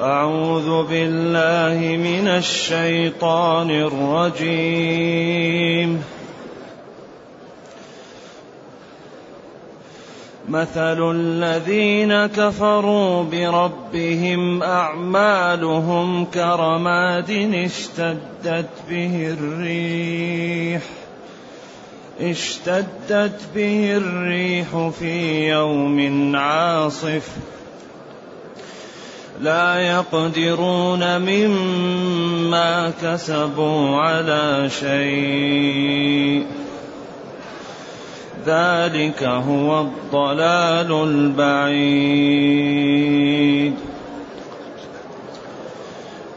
أعوذ 0.00 0.86
بالله 0.88 1.96
من 1.96 2.28
الشيطان 2.28 3.70
الرجيم. 4.40 5.20
مثل 10.48 11.10
الذين 11.10 12.26
كفروا 12.26 13.22
بربهم 13.22 14.62
أعمالهم 14.62 16.24
كرماد 16.24 17.30
اشتدت 17.54 18.70
به 18.90 19.36
الريح 19.38 20.82
اشتدت 22.20 23.40
به 23.54 23.96
الريح 23.96 24.88
في 24.98 25.48
يوم 25.48 26.36
عاصف. 26.36 27.36
لا 29.42 29.80
يقدرون 29.80 31.18
مما 31.18 32.92
كسبوا 33.02 33.96
على 33.96 34.70
شيء. 34.80 36.46
ذلك 38.46 39.22
هو 39.22 39.80
الضلال 39.80 40.92
البعيد. 40.92 43.74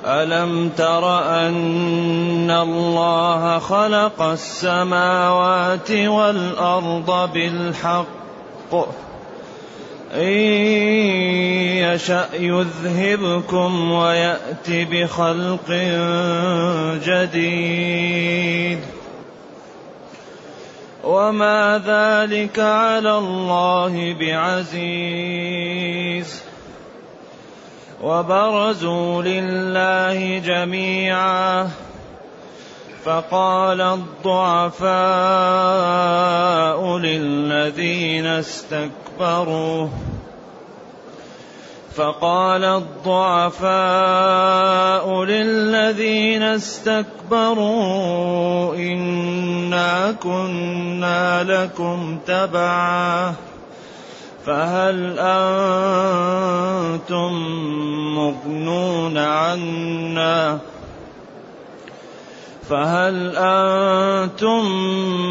ألم 0.06 0.70
تر 0.78 1.20
أن 1.20 2.52
الله 2.52 3.60
خلق 3.60 4.22
السماوات 4.22 5.92
والأرض 5.92 7.30
بالحق؟ 7.34 8.08
إن 10.14 10.34
يشأ 11.78 12.30
يذهبكم 12.34 13.92
ويأت 13.92 14.70
بخلق 14.70 15.72
جديد. 17.06 18.80
وما 21.04 21.82
ذلك 21.86 22.60
على 22.60 23.18
الله 23.18 24.16
بعزيز. 24.20 26.44
وبرزوا 28.02 29.24
لله 29.24 30.40
جميعا. 30.40 31.70
فقال 33.06 33.82
الضعفاء 33.82 34.88
للذين 36.98 38.26
استكبروا 38.26 39.88
فقال 41.96 42.64
الضعفاء 42.64 43.74
للذين 45.24 46.44
استكبروا 46.44 47.76
إنا 48.76 50.12
كنا 50.12 51.44
لكم 51.44 52.18
تبعا 52.28 53.34
فهل 54.46 55.20
أنتم 55.20 57.04
مغنون 58.16 59.18
عنا 59.18 60.60
فهل 62.70 63.36
أنتم 63.38 64.64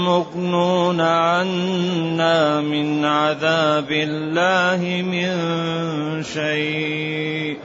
مغنون 0.04 1.00
عنا 1.00 2.60
من 2.60 3.04
عذاب 3.04 3.90
الله 3.90 5.02
من 5.02 5.32
شيء؟ 6.22 7.58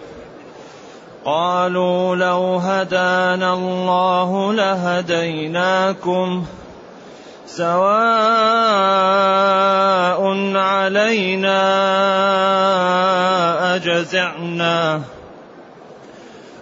قالوا 1.25 2.15
لو 2.15 2.55
هدانا 2.55 3.53
الله 3.53 4.53
لهديناكم 4.53 6.45
سواء 7.45 8.87
علينا 10.55 11.59
أجزعنا 13.75 15.01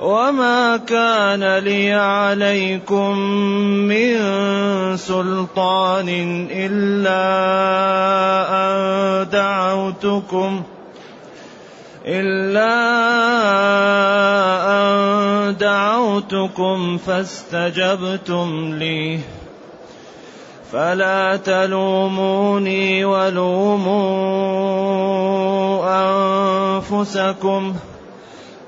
وما 0.00 0.76
كان 0.76 1.58
لي 1.58 1.92
عليكم 1.92 3.18
من 3.84 4.16
سلطان 4.96 6.08
إلا 6.50 7.24
أن 8.48 9.28
دعوتكم 9.28 10.62
إلا 12.06 12.76
أن 14.72 15.56
دعوتكم 15.56 16.98
فاستجبتم 16.98 18.74
لي 18.78 19.18
فلا 20.72 21.36
تلوموني 21.36 23.04
ولوموا 23.04 24.00
أنفسكم 26.88 27.74
ۖ 27.86 27.89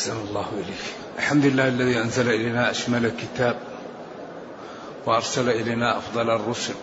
أحسن 0.00 0.16
الله 0.28 0.46
إليك. 0.52 0.84
الحمد 1.18 1.44
لله 1.44 1.68
الذي 1.68 1.98
أنزل 1.98 2.28
إلينا 2.28 2.70
أشمل 2.70 3.06
الكتاب 3.06 3.58
وأرسل 5.06 5.48
إلينا 5.48 5.98
أفضل 5.98 6.30
الرسل 6.30 6.74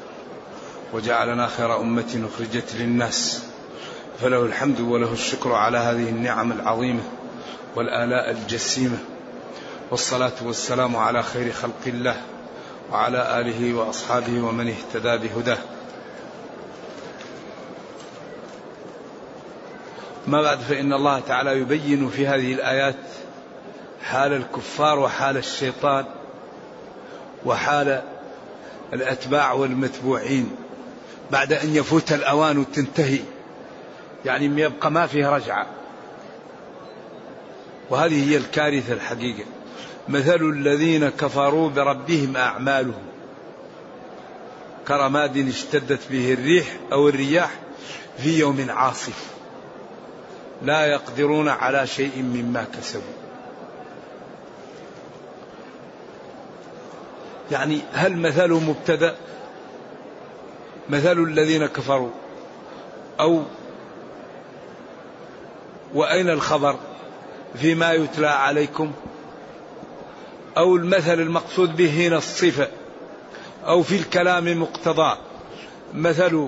وجعلنا 0.93 1.47
خير 1.47 1.79
أمة 1.81 2.29
أخرجت 2.33 2.75
للناس. 2.75 3.43
فله 4.21 4.45
الحمد 4.45 4.79
وله 4.79 5.13
الشكر 5.13 5.51
على 5.51 5.77
هذه 5.77 6.09
النعم 6.09 6.51
العظيمة 6.51 7.03
والآلاء 7.75 8.31
الجسيمة. 8.31 8.97
والصلاة 9.91 10.33
والسلام 10.41 10.95
على 10.95 11.23
خير 11.23 11.51
خلق 11.51 11.81
الله 11.87 12.21
وعلى 12.91 13.39
آله 13.39 13.73
وأصحابه 13.73 14.41
ومن 14.41 14.67
اهتدى 14.67 15.27
بهداه. 15.27 15.57
ما 20.27 20.41
بعد 20.41 20.59
فإن 20.59 20.93
الله 20.93 21.19
تعالى 21.19 21.59
يبين 21.59 22.09
في 22.09 22.27
هذه 22.27 22.53
الآيات 22.53 22.95
حال 24.03 24.33
الكفار 24.33 24.99
وحال 24.99 25.37
الشيطان 25.37 26.05
وحال 27.45 28.01
الأتباع 28.93 29.53
والمتبوعين 29.53 30.55
بعد 31.31 31.53
أن 31.53 31.75
يفوت 31.75 32.11
الأوان 32.11 32.57
وتنتهي. 32.57 33.19
يعني 34.25 34.61
يبقى 34.61 34.91
ما 34.91 35.07
فيه 35.07 35.29
رجعة. 35.29 35.67
وهذه 37.89 38.31
هي 38.31 38.37
الكارثة 38.37 38.93
الحقيقة. 38.93 39.43
مثل 40.09 40.41
الذين 40.41 41.09
كفروا 41.09 41.69
بربهم 41.69 42.37
أعمالهم. 42.37 43.03
كرماد 44.87 45.37
اشتدت 45.37 46.11
به 46.11 46.33
الريح 46.33 46.77
أو 46.91 47.09
الرياح 47.09 47.51
في 48.17 48.39
يوم 48.39 48.65
عاصف. 48.69 49.36
لا 50.61 50.85
يقدرون 50.85 51.49
على 51.49 51.87
شيء 51.87 52.21
مما 52.21 52.65
كسبوا. 52.77 53.13
يعني 57.51 57.81
هل 57.93 58.17
مثل 58.17 58.51
مبتدأ؟ 58.51 59.15
مثل 60.89 61.19
الذين 61.19 61.65
كفروا؟ 61.65 62.09
أو 63.19 63.43
وأين 65.93 66.29
الخبر 66.29 66.75
فيما 67.55 67.93
يتلى 67.93 68.27
عليكم؟ 68.27 68.91
أو 70.57 70.75
المثل 70.75 71.19
المقصود 71.19 71.75
به 71.75 72.07
هنا 72.07 72.17
الصفة 72.17 72.67
أو 73.67 73.83
في 73.83 73.95
الكلام 73.95 74.61
مقتضى؟ 74.61 75.17
مثل 75.93 76.47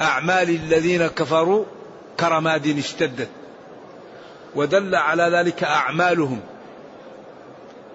أعمال 0.00 0.50
الذين 0.50 1.06
كفروا 1.06 1.64
كرماد 2.20 2.78
اشتدت 2.78 3.28
ودل 4.54 4.94
على 4.94 5.22
ذلك 5.22 5.64
أعمالهم 5.64 6.40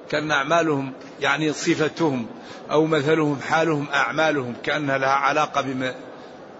كأن 0.10 0.32
أعمالهم 0.32 0.94
يعني 1.22 1.54
صفتهم 1.54 2.28
أو 2.72 2.86
مثلهم 2.86 3.40
حالهم 3.42 3.88
أعمالهم 3.94 4.54
كأنها 4.64 4.98
لها 4.98 5.10
علاقة 5.10 5.62
بما 5.62 5.96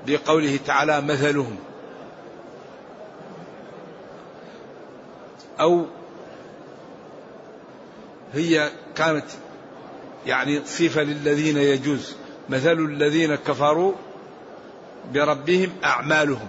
بقوله 0.08 0.60
تعالى 0.66 1.02
مثلهم. 1.02 1.56
أو 5.60 5.86
هي 8.34 8.72
كانت 8.96 9.26
يعني 10.26 10.62
صفة 10.66 11.04
للذين 11.04 11.58
يجوز 11.58 12.16
مثل 12.50 12.72
الذين 12.72 13.36
كفروا 13.36 13.94
بربهم 15.14 15.70
أعمالهم. 15.84 16.48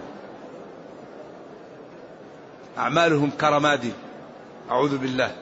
أعمالهم 2.79 3.31
كرماد. 3.41 3.93
أعوذ 4.71 4.99
بالله. 4.99 5.37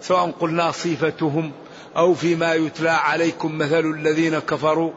سواء 0.00 0.30
قلنا 0.30 0.70
صفتهم 0.70 1.52
أو 1.96 2.14
فيما 2.14 2.54
يتلى 2.54 2.90
عليكم 2.90 3.58
مثل 3.58 3.86
الذين 3.86 4.38
كفروا 4.38 4.92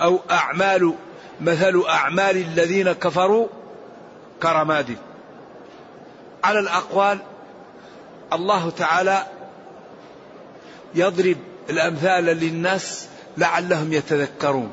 أو 0.00 0.20
أعمال 0.30 0.94
مثل 1.40 1.82
أعمال 1.88 2.36
الذين 2.36 2.92
كفروا 2.92 3.46
كرماد. 4.42 4.96
على 6.44 6.58
الأقوال 6.58 7.18
الله 8.32 8.70
تعالى 8.70 9.26
يضرب 10.94 11.36
الأمثال 11.70 12.24
للناس 12.24 13.08
لعلهم 13.36 13.92
يتذكرون. 13.92 14.70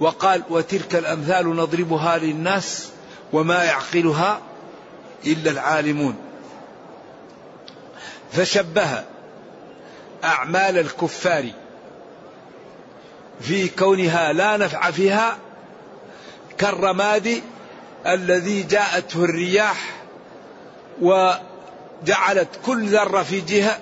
وقال 0.00 0.42
وتلك 0.50 0.96
الأمثال 0.96 1.56
نضربها 1.56 2.18
للناس 2.18 2.92
وما 3.32 3.64
يعقلها 3.64 4.40
إلا 5.26 5.50
العالمون. 5.50 6.16
فشبه 8.32 9.04
أعمال 10.24 10.78
الكفار 10.78 11.44
في 13.40 13.68
كونها 13.68 14.32
لا 14.32 14.56
نفع 14.56 14.90
فيها 14.90 15.38
كالرماد 16.58 17.42
الذي 18.06 18.62
جاءته 18.62 19.24
الرياح 19.24 19.90
وجعلت 21.00 22.48
كل 22.66 22.86
ذرة 22.86 23.22
في 23.22 23.40
جهة 23.40 23.78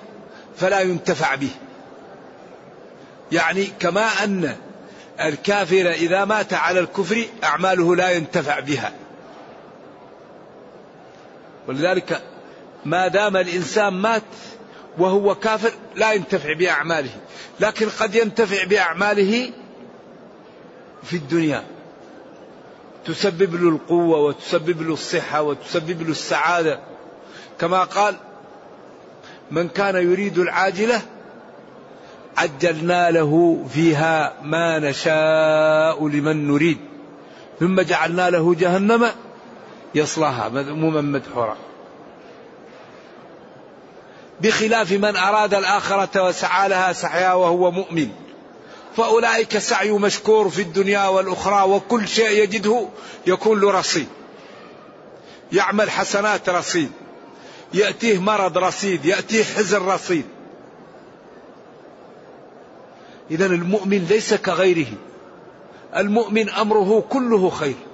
فلا 0.57 0.79
ينتفع 0.79 1.35
به. 1.35 1.51
يعني 3.31 3.65
كما 3.79 4.23
أن 4.23 4.55
الكافر 5.21 5.91
إذا 5.91 6.25
مات 6.25 6.53
على 6.53 6.79
الكفر 6.79 7.25
أعماله 7.43 7.95
لا 7.95 8.09
ينتفع 8.09 8.59
بها. 8.59 8.93
ولذلك 11.67 12.21
ما 12.85 13.07
دام 13.07 13.37
الإنسان 13.37 13.93
مات 13.93 14.23
وهو 14.97 15.35
كافر 15.35 15.71
لا 15.95 16.13
ينتفع 16.13 16.53
بأعماله 16.53 17.09
لكن 17.59 17.89
قد 17.89 18.15
ينتفع 18.15 18.63
بأعماله 18.63 19.51
في 21.03 21.15
الدنيا. 21.15 21.63
تسبب 23.05 23.55
له 23.55 23.69
القوة 23.69 24.17
وتسبب 24.17 24.81
له 24.81 24.93
الصحة 24.93 25.41
وتسبب 25.41 26.01
له 26.01 26.11
السعادة. 26.11 26.79
كما 27.59 27.83
قال 27.83 28.15
من 29.51 29.67
كان 29.67 29.95
يريد 29.95 30.37
العاجلة 30.37 31.01
عجلنا 32.37 33.11
له 33.11 33.63
فيها 33.73 34.33
ما 34.43 34.79
نشاء 34.79 36.07
لمن 36.07 36.47
نريد 36.47 36.77
ثم 37.59 37.81
جعلنا 37.81 38.29
له 38.29 38.55
جهنم 38.55 39.07
يصلاها 39.97 40.49
مذموما 40.49 41.01
مدحورا 41.01 41.57
بخلاف 44.41 44.91
من 44.91 45.15
أراد 45.15 45.53
الآخرة 45.53 46.27
وسعى 46.27 46.69
لها 46.69 46.93
سعيا 46.93 47.33
وهو 47.33 47.71
مؤمن. 47.71 48.09
فأولئك 48.97 49.57
سعي 49.57 49.91
مشكور 49.91 50.49
في 50.49 50.61
الدنيا 50.61 51.07
والأخرى 51.07 51.69
وكل 51.69 52.07
شيء 52.07 52.43
يجده 52.43 52.87
يكون 53.27 53.61
له 53.61 53.71
رصيد. 53.71 54.07
يعمل 55.51 55.89
حسنات 55.89 56.49
رصيد. 56.49 56.91
يأتيه 57.73 58.19
مرض 58.19 58.57
رصيد 58.57 59.05
يأتيه 59.05 59.43
حزن 59.43 59.85
رصيد. 59.85 60.25
إذا 63.31 63.45
المؤمن 63.45 64.05
ليس 64.09 64.33
كغيره. 64.33 64.93
المؤمن 65.95 66.49
أمره 66.49 67.03
كله 67.09 67.49
خير. 67.49 67.86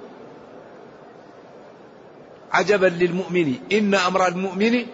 عجبا 2.54 2.86
للمؤمن 2.86 3.54
إن 3.72 3.94
أمر 3.94 4.28
المؤمن 4.28 4.86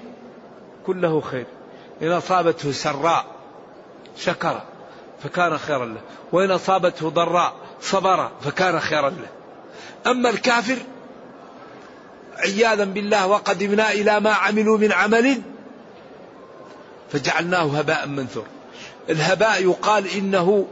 كله 0.87 1.21
خير. 1.21 1.47
إن 2.03 2.13
أصابته 2.13 2.73
سراء 2.73 3.27
شكر 4.17 4.63
فكان 5.23 5.59
خيرا 5.59 5.87
له. 5.87 6.01
وإن 6.33 6.51
أصابته 6.51 7.11
ضراء 7.11 7.55
صبر 7.81 8.31
فكان 8.41 8.81
خيرا 8.81 9.11
له. 9.11 9.29
أما 10.11 10.31
الكافر 10.31 10.77
عياذا 12.37 12.85
بالله 12.85 13.27
وقدمنا 13.27 13.93
إلى 13.93 14.21
ما 14.21 14.31
عملوا 14.31 14.79
من 14.79 14.93
عمل 14.93 15.43
فجعلناه 17.13 17.79
هباء 17.79 18.07
منثور. 18.07 18.47
الهباء 19.11 19.63
يقال 19.63 20.07
إنه 20.09 20.67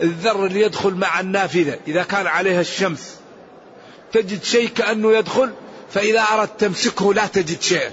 الذر 0.00 0.46
اللي 0.46 0.60
يدخل 0.60 0.94
مع 0.94 1.20
النافذة. 1.20 1.78
إذا 1.86 2.02
كان 2.02 2.26
عليها 2.26 2.60
الشمس 2.60 3.16
تجد 4.12 4.42
شيء 4.42 4.68
كأنه 4.68 5.12
يدخل 5.12 5.52
فإذا 5.94 6.20
أردت 6.20 6.60
تمسكه 6.60 7.14
لا 7.14 7.26
تجد 7.26 7.62
شيئا 7.62 7.90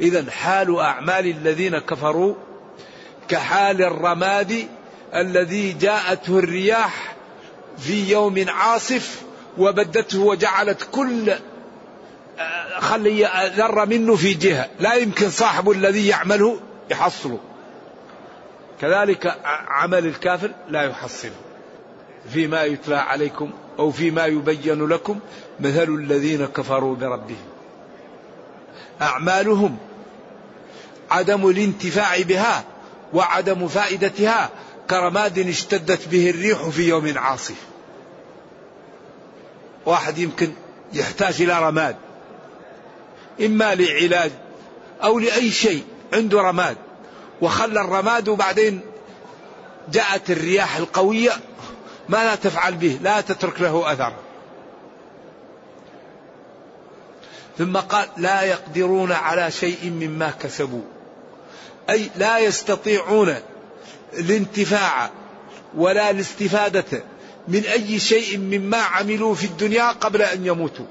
إذا 0.00 0.30
حال 0.30 0.78
أعمال 0.78 1.26
الذين 1.26 1.78
كفروا 1.78 2.34
كحال 3.28 3.82
الرماد 3.82 4.68
الذي 5.14 5.72
جاءته 5.72 6.38
الرياح 6.38 7.16
في 7.78 8.10
يوم 8.10 8.44
عاصف 8.48 9.22
وبدته 9.58 10.20
وجعلت 10.20 10.88
كل 10.92 11.30
آه، 12.38 12.80
خلي 12.80 13.28
ذرة 13.56 13.84
منه 13.84 14.16
في 14.16 14.34
جهة. 14.34 14.68
لا 14.80 14.94
يمكن 14.94 15.30
صاحبه 15.30 15.72
الذي 15.72 16.08
يعمله 16.08 16.60
يحصله. 16.90 17.38
كذلك 18.80 19.38
عمل 19.68 20.06
الكافر 20.06 20.50
لا 20.68 20.82
يحصله. 20.82 21.30
فيما 22.32 22.64
يتلى 22.64 22.96
عليكم 22.96 23.52
أو 23.78 23.90
فيما 23.90 24.26
يبين 24.26 24.86
لكم 24.86 25.18
مثل 25.60 25.94
الذين 25.94 26.46
كفروا 26.46 26.96
بربهم. 26.96 27.46
أعمالهم 29.02 29.76
عدم 31.10 31.48
الانتفاع 31.48 32.22
بها 32.22 32.64
وعدم 33.14 33.68
فائدتها 33.68 34.50
كرماد 34.90 35.38
اشتدت 35.38 36.08
به 36.08 36.30
الريح 36.30 36.68
في 36.68 36.88
يوم 36.88 37.18
عاصف. 37.18 37.56
واحد 39.86 40.18
يمكن 40.18 40.52
يحتاج 40.92 41.42
إلى 41.42 41.68
رماد 41.68 41.96
إما 43.40 43.74
لعلاج 43.74 44.30
أو 45.02 45.18
لأي 45.18 45.50
شيء 45.50 45.84
عنده 46.12 46.40
رماد 46.40 46.76
وخلى 47.40 47.80
الرماد 47.80 48.28
وبعدين 48.28 48.80
جاءت 49.92 50.30
الرياح 50.30 50.76
القوية 50.76 51.32
ما 52.08 52.24
لا 52.24 52.34
تفعل 52.34 52.74
به 52.74 52.98
لا 53.02 53.20
تترك 53.20 53.60
له 53.60 53.92
أثر. 53.92 54.12
ثم 57.58 57.76
قال 57.76 58.08
لا 58.16 58.42
يقدرون 58.42 59.12
على 59.12 59.50
شيء 59.50 59.90
مما 59.90 60.30
كسبوا. 60.42 60.82
أي 61.90 62.10
لا 62.16 62.38
يستطيعون 62.38 63.34
الانتفاع 64.12 65.10
ولا 65.76 66.10
الاستفادة 66.10 67.02
من 67.48 67.64
أي 67.64 67.98
شيء 67.98 68.38
مما 68.38 68.78
عملوا 68.78 69.34
في 69.34 69.44
الدنيا 69.44 69.92
قبل 69.92 70.22
أن 70.22 70.46
يموتوا. 70.46 70.86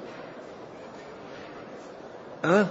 أه؟ 2.46 2.68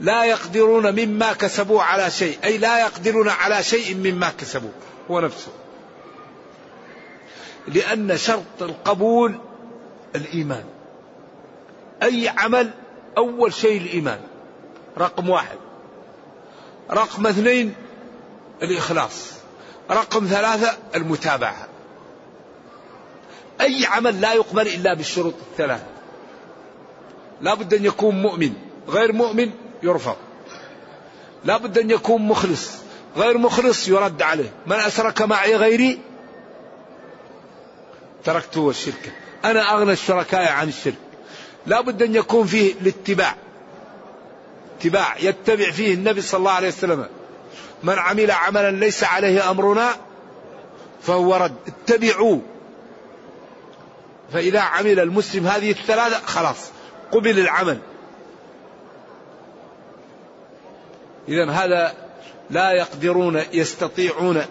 لا 0.00 0.24
يقدرون 0.24 1.06
مما 1.06 1.32
كسبوا 1.32 1.82
على 1.82 2.10
شيء 2.10 2.38
أي 2.44 2.58
لا 2.58 2.78
يقدرون 2.78 3.28
على 3.28 3.62
شيء 3.62 3.94
مما 3.94 4.32
كسبوا. 4.38 4.72
هو 5.10 5.20
نفسه. 5.20 5.52
لأن 7.68 8.16
شرط 8.16 8.62
القبول 8.62 9.38
الإيمان. 10.14 10.64
أي 12.02 12.28
عمل 12.28 12.70
أول 13.18 13.52
شيء 13.52 13.80
الإيمان. 13.80 14.20
رقم 14.98 15.30
واحد. 15.30 15.56
رقم 16.90 17.26
اثنين 17.26 17.74
الإخلاص. 18.62 19.32
رقم 19.90 20.26
ثلاثة 20.26 20.78
المتابعة. 20.94 21.68
أي 23.60 23.86
عمل 23.86 24.20
لا 24.20 24.32
يقبل 24.32 24.68
إلا 24.68 24.94
بالشروط 24.94 25.34
الثلاثة. 25.52 25.86
لا 27.40 27.54
بد 27.54 27.74
أن 27.74 27.84
يكون 27.84 28.22
مؤمن. 28.22 28.52
غير 28.88 29.12
مؤمن 29.12 29.50
يرفض. 29.82 30.16
لا 31.44 31.56
بد 31.56 31.78
أن 31.78 31.90
يكون 31.90 32.22
مخلص. 32.22 32.70
غير 33.16 33.38
مخلص 33.38 33.88
يرد 33.88 34.22
عليه. 34.22 34.52
من 34.66 34.76
أشرك 34.76 35.22
معي 35.22 35.56
غيري 35.56 36.00
تركته 38.26 38.70
الشرك 38.70 39.12
أنا 39.44 39.72
أغنى 39.72 39.92
الشركاء 39.92 40.52
عن 40.52 40.68
الشرك. 40.68 40.94
لا 41.66 41.80
بد 41.80 42.02
أن 42.02 42.14
يكون 42.14 42.46
فيه 42.46 42.74
الاتباع. 42.80 43.34
اتباع 44.78 45.16
يتبع 45.18 45.70
فيه 45.70 45.94
النبي 45.94 46.20
صلى 46.20 46.38
الله 46.38 46.50
عليه 46.50 46.68
وسلم. 46.68 47.06
من 47.82 47.98
عمل 47.98 48.30
عملا 48.30 48.70
ليس 48.70 49.04
عليه 49.04 49.50
أمرنا 49.50 49.96
فهو 51.02 51.36
رد. 51.36 51.56
اتبعوا. 51.66 52.38
فإذا 54.32 54.60
عمل 54.60 55.00
المسلم 55.00 55.46
هذه 55.46 55.70
الثلاثة 55.70 56.26
خلاص 56.26 56.56
قبل 57.12 57.38
العمل. 57.38 57.78
إذا 61.28 61.50
هذا 61.50 61.94
لا 62.50 62.72
يقدرون 62.72 63.42
يستطيعون 63.52 64.42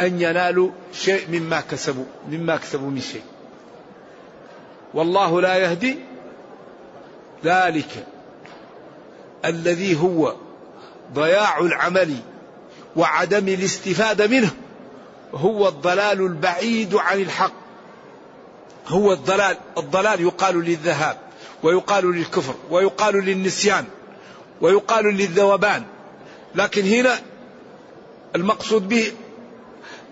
أن 0.00 0.20
ينالوا 0.20 0.70
شيء 0.92 1.30
مما 1.30 1.60
كسبوا 1.60 2.04
مما 2.30 2.56
كسبوا 2.56 2.90
من 2.90 3.00
شيء. 3.00 3.22
والله 4.94 5.40
لا 5.40 5.56
يهدي 5.56 5.98
ذلك 7.44 8.06
الذي 9.44 10.00
هو 10.00 10.34
ضياع 11.14 11.58
العمل 11.58 12.14
وعدم 12.96 13.48
الاستفادة 13.48 14.26
منه 14.26 14.50
هو 15.34 15.68
الضلال 15.68 16.20
البعيد 16.20 16.94
عن 16.94 17.20
الحق. 17.20 17.52
هو 18.88 19.12
الضلال 19.12 19.56
الضلال 19.78 20.20
يقال 20.20 20.64
للذهاب 20.64 21.18
ويقال 21.62 22.16
للكفر 22.16 22.54
ويقال 22.70 23.14
للنسيان 23.14 23.84
ويقال 24.60 25.04
للذوبان. 25.04 25.82
لكن 26.54 26.82
هنا 26.82 27.18
المقصود 28.36 28.88
به 28.88 29.12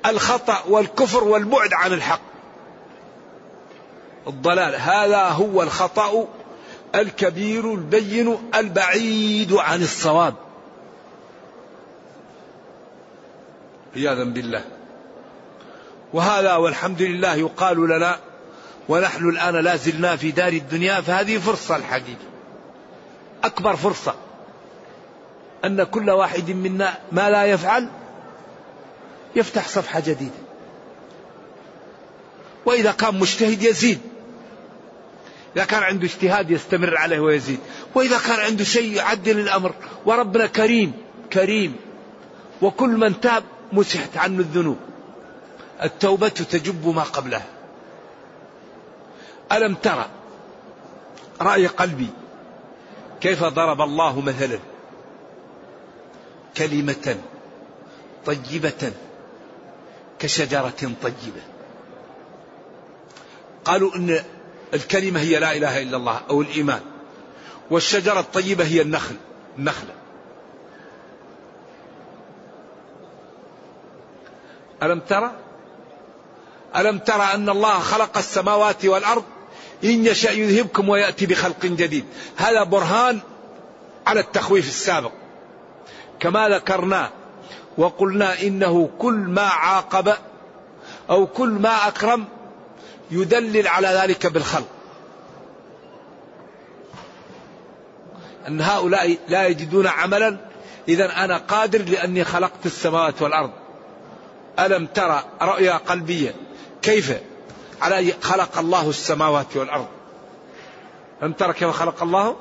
الخطأ 0.06 0.62
والكفر 0.68 1.25
والبعد 1.25 1.75
عن 1.75 1.92
الحق. 1.92 2.20
الضلال 4.26 4.75
هذا 4.75 5.23
هو 5.23 5.62
الخطأ 5.62 6.28
الكبير 6.94 7.75
البين 7.75 8.38
البعيد 8.54 9.52
عن 9.52 9.82
الصواب. 9.82 10.34
عياذا 13.96 14.25
بالله. 14.25 14.64
وهذا 16.12 16.54
والحمد 16.54 17.02
لله 17.02 17.34
يقال 17.34 17.88
لنا 17.88 18.18
ونحن 18.88 19.28
الآن 19.28 19.56
لا 19.56 19.76
زلنا 19.76 20.16
في 20.16 20.30
دار 20.30 20.52
الدنيا 20.52 21.00
فهذه 21.00 21.38
فرصة 21.38 21.76
الحقيقة. 21.76 22.25
أكبر 23.44 23.76
فرصة. 23.76 24.14
أن 25.64 25.84
كل 25.84 26.11
واحد 26.11 26.50
منا 26.50 26.99
ما 27.12 27.30
لا 27.30 27.44
يفعل 27.44 27.88
يفتح 29.37 29.69
صفحة 29.69 30.00
جديدة. 30.00 30.45
وإذا 32.67 32.93
كان 32.93 33.19
مجتهد 33.19 33.62
يزيد. 33.62 34.00
إذا 35.57 35.64
كان 35.64 35.83
عنده 35.83 36.07
اجتهاد 36.07 36.50
يستمر 36.50 36.97
عليه 36.97 37.21
ويزيد. 37.21 37.59
وإذا 37.95 38.19
كان 38.19 38.41
عنده 38.41 38.64
شيء 38.64 38.93
يعدل 38.93 39.38
الأمر. 39.38 39.75
وربنا 40.07 40.47
كريم 40.47 40.93
كريم. 41.33 41.76
وكل 42.62 42.91
من 42.91 43.21
تاب 43.21 43.45
مسحت 43.73 44.17
عنه 44.17 44.38
الذنوب. 44.38 44.79
التوبة 45.83 46.29
تجب 46.29 46.95
ما 46.95 47.03
قبلها. 47.03 47.47
ألم 49.53 49.75
ترى 49.75 50.07
رأي 51.41 51.67
قلبي 51.67 52.09
كيف 53.21 53.45
ضرب 53.45 53.81
الله 53.81 54.21
مثلا 54.21 54.59
كلمة 56.57 57.17
طيبة 58.26 58.93
كشجرة 60.18 60.92
طيبة. 61.02 61.42
قالوا 63.64 63.97
أن 63.97 64.25
الكلمة 64.75 65.21
هي 65.21 65.38
لا 65.38 65.56
إله 65.56 65.83
إلا 65.83 65.97
الله 65.97 66.21
أو 66.30 66.42
الإيمان. 66.42 66.80
والشجرة 67.71 68.21
الطيبة 68.21 68.64
هي 68.64 68.80
النخل 68.80 69.16
النخلة 69.59 69.94
ألم 74.83 75.00
ترى؟ 75.00 75.33
ألم 76.76 76.99
ترى 76.99 77.23
أن 77.35 77.49
الله 77.49 77.78
خلق 77.78 78.18
السماوات 78.18 78.85
والأرض؟ 78.85 79.25
إن 79.85 80.06
يشأ 80.06 80.30
يذهبكم 80.30 80.88
ويأتي 80.88 81.26
بخلق 81.26 81.66
جديد. 81.66 82.04
هذا 82.37 82.62
برهان 82.62 83.21
على 84.06 84.21
التخويف 84.21 84.68
السابق. 84.68 85.12
كما 86.21 86.49
ذكرنا 86.49 87.11
وقلنا 87.78 88.43
إنه 88.43 88.90
كل 88.99 89.14
ما 89.14 89.43
عاقب 89.43 90.14
أو 91.11 91.26
كل 91.26 91.49
ما 91.49 91.88
أكرم 91.88 92.25
يدلل 93.11 93.69
على 93.69 93.88
ذلك 93.88 94.26
بالخلق. 94.26 94.66
أن 98.49 98.61
هؤلاء 98.61 99.19
لا 99.28 99.47
يجدون 99.47 99.87
عملا. 99.87 100.37
إذا 100.88 101.25
أنا 101.25 101.38
قادر 101.38 101.83
لأني 101.83 102.25
خلقت 102.25 102.66
السماوات 102.66 103.23
والأرض. 103.23 103.50
ألم 104.59 104.87
ترى 104.87 105.25
رؤيا 105.43 105.76
قلبية 105.76 106.35
كيف 106.83 107.14
على 107.83 108.14
خلق 108.23 108.59
الله 108.59 108.90
السماوات 108.90 109.57
والأرض؟ 109.57 109.87
ألم 111.23 111.33
ترى 111.33 111.52
كيف 111.52 111.71
خلق 111.71 112.02
الله؟ 112.02 112.37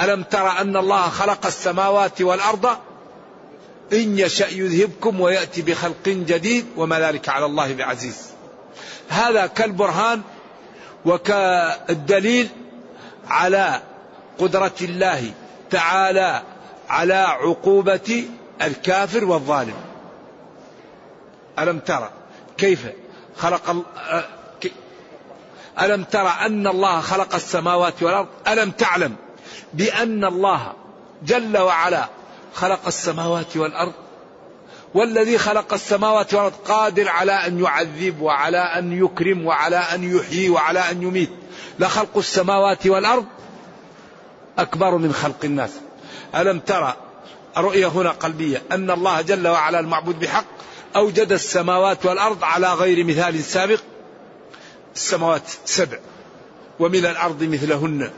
ألم 0.00 0.22
ترى 0.22 0.48
أن 0.60 0.76
الله 0.76 1.08
خلق 1.08 1.46
السماوات 1.46 2.22
والأرض؟ 2.22 2.76
إن 3.92 4.18
يشأ 4.18 4.48
يذهبكم 4.48 5.20
ويأتي 5.20 5.62
بخلق 5.62 6.08
جديد 6.08 6.66
وما 6.76 7.00
ذلك 7.00 7.28
على 7.28 7.46
الله 7.46 7.74
بعزيز. 7.74 8.30
هذا 9.08 9.46
كالبرهان 9.46 10.22
وكالدليل 11.04 12.48
على 13.28 13.82
قدرة 14.38 14.74
الله 14.82 15.32
تعالى 15.70 16.42
على 16.88 17.14
عقوبة 17.14 18.24
الكافر 18.62 19.24
والظالم. 19.24 19.76
ألم 21.58 21.78
ترى 21.78 22.10
كيف 22.58 22.86
خلق 23.36 23.84
ألم 25.80 26.04
ترى 26.04 26.34
أن 26.46 26.66
الله 26.66 27.00
خلق 27.00 27.34
السماوات 27.34 28.02
والأرض؟ 28.02 28.28
ألم 28.48 28.70
تعلم 28.70 29.16
بأن 29.74 30.24
الله 30.24 30.72
جل 31.22 31.58
وعلا 31.58 32.08
خلق 32.54 32.86
السماوات 32.86 33.56
والأرض 33.56 33.92
والذي 34.94 35.38
خلق 35.38 35.72
السماوات 35.72 36.34
والأرض 36.34 36.52
قادر 36.68 37.08
على 37.08 37.32
أن 37.32 37.60
يعذب 37.60 38.20
وعلى 38.20 38.58
أن 38.58 39.04
يكرم 39.04 39.46
وعلى 39.46 39.76
أن 39.76 40.16
يحيي 40.16 40.48
وعلى 40.48 40.90
أن 40.90 41.02
يميت. 41.02 41.30
لخلق 41.78 42.16
السماوات 42.16 42.86
والأرض 42.86 43.24
أكبر 44.58 44.96
من 44.96 45.12
خلق 45.12 45.44
الناس. 45.44 45.70
ألم 46.34 46.58
ترى 46.58 46.96
رؤية 47.56 47.86
هنا 47.86 48.10
قلبية 48.10 48.62
أن 48.72 48.90
الله 48.90 49.20
جل 49.20 49.48
وعلا 49.48 49.80
المعبود 49.80 50.20
بحق 50.20 50.44
أوجد 50.96 51.32
السماوات 51.32 52.06
والأرض 52.06 52.44
على 52.44 52.74
غير 52.74 53.04
مثال 53.04 53.44
سابق. 53.44 53.80
السماوات 54.94 55.42
سبع 55.64 55.98
ومن 56.78 57.06
الأرض 57.06 57.42
مثلهن. 57.42 58.10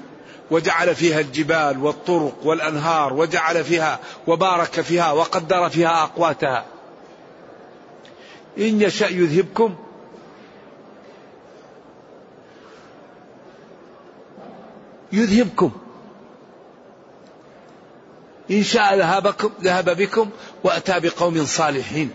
وجعل 0.53 0.95
فيها 0.95 1.21
الجبال 1.21 1.79
والطرق 1.79 2.35
والأنهار 2.45 3.13
وجعل 3.13 3.65
فيها 3.65 3.99
وبارك 4.27 4.81
فيها 4.81 5.13
وقدر 5.13 5.69
فيها 5.69 6.03
أقواتها. 6.03 6.65
إن 8.59 8.83
يشأ 8.83 9.07
يذهبكم. 9.07 9.75
يذهبكم. 15.13 15.71
إن 18.51 18.63
شاء 18.63 18.99
ذهبكم 18.99 19.51
ذهب 19.63 19.97
بكم 19.97 20.31
وأتى 20.65 21.01
بقوم 21.01 21.45
صالحين. 21.45 22.11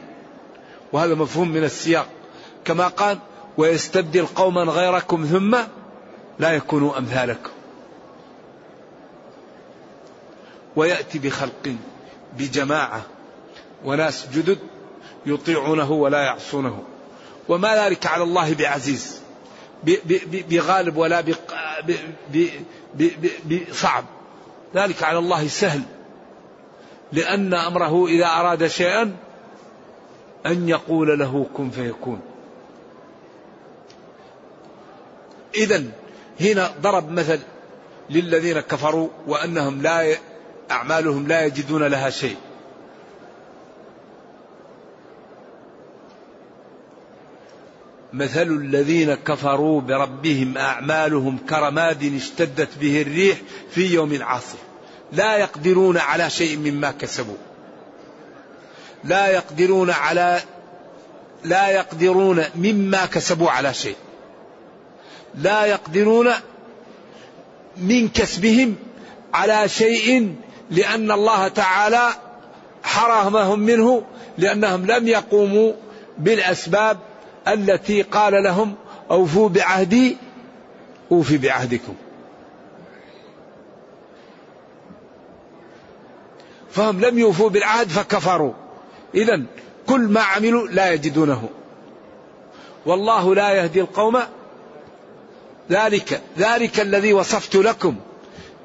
وهذا 0.94 1.15
مفهوم 1.15 1.50
من 1.50 1.63
السياق. 1.63 2.08
كما 2.65 2.88
قال 2.88 3.17
ويستبدل 3.58 4.25
قوما 4.25 4.62
غيركم 4.62 5.25
ثم 5.25 5.58
لا 6.39 6.51
يكونوا 6.51 6.98
أمثالكم. 6.98 7.57
ويأتي 10.78 11.20
بخلق 11.20 11.76
بجماعة 12.38 13.02
وناس 13.86 14.28
جدد 14.34 14.60
يطيعونه 15.26 15.92
ولا 15.92 16.22
يعصونه. 16.22 16.84
وما 17.50 17.86
ذلك 17.86 18.06
على 18.06 18.24
الله 18.24 18.54
بعزيز 18.54 19.22
بغالب 20.50 20.98
ولا 20.98 21.24
بصعب. 23.46 24.06
ذلك 24.76 25.04
على 25.04 25.20
الله 25.20 25.48
سهل 25.48 25.82
لأن 27.12 27.54
أمره 27.54 28.08
إذا 28.08 28.26
أراد 28.26 28.68
شيئا 28.68 29.16
أن 30.46 30.70
يقول 30.70 31.20
له 31.20 31.46
كن 31.58 31.70
فيكون. 31.70 32.22
إذا 35.56 35.84
هنا 36.42 36.72
ضرب 36.82 37.12
مثل 37.12 37.40
للذين 38.10 38.60
كفروا 38.60 39.10
وأنهم 39.28 39.82
لا 39.82 40.18
أعمالهم 40.72 41.28
لا 41.28 41.46
يجدون 41.46 41.84
لها 41.84 42.10
شيء. 42.10 42.36
مثل 48.14 48.48
الذين 48.48 49.16
كفروا 49.16 49.82
بربهم 49.82 50.58
أعمالهم 50.58 51.38
كرماد 51.50 52.14
اشتدت 52.16 52.70
به 52.82 53.02
الريح 53.02 53.38
في 53.70 53.94
يوم 53.94 54.24
عاصف. 54.24 54.58
لا 55.12 55.38
يقدرون 55.38 55.98
على 55.98 56.30
شيء 56.30 56.58
مما 56.58 56.92
كسبوا. 56.92 57.38
لا 59.04 59.28
يقدرون 59.28 59.90
على 59.90 60.40
لا 61.44 61.70
يقدرون 61.70 62.44
مما 62.56 63.06
كسبوا 63.06 63.50
على 63.50 63.74
شيء. 63.74 63.96
لا 65.36 65.66
يقدرون 65.66 66.30
من 67.78 68.10
كسبهم 68.10 68.76
على 69.34 69.70
شيء 69.70 70.36
لأن 70.72 71.12
الله 71.12 71.48
تعالى 71.48 72.10
حرمهم 72.84 73.60
منه 73.60 74.04
لأنهم 74.38 74.86
لم 74.86 75.08
يقوموا 75.08 75.74
بالأسباب 76.18 76.98
التي 77.48 78.02
قال 78.02 78.44
لهم 78.44 78.76
أوفوا 79.12 79.50
بعهدي 79.50 80.18
أوفي 81.12 81.38
بعهدكم. 81.38 81.96
فهم 86.72 87.02
لم 87.02 87.20
يوفوا 87.20 87.50
بالعهد 87.50 87.90
فكفروا. 87.90 88.54
إذا 89.16 89.44
كل 89.88 90.02
ما 90.02 90.22
عملوا 90.22 90.68
لا 90.68 90.94
يجدونه. 90.94 91.50
والله 92.86 93.36
لا 93.36 93.52
يهدي 93.52 93.82
القوم 93.82 94.20
ذلك 95.72 96.22
ذلك 96.38 96.80
الذي 96.80 97.14
وصفت 97.14 97.56
لكم 97.56 97.96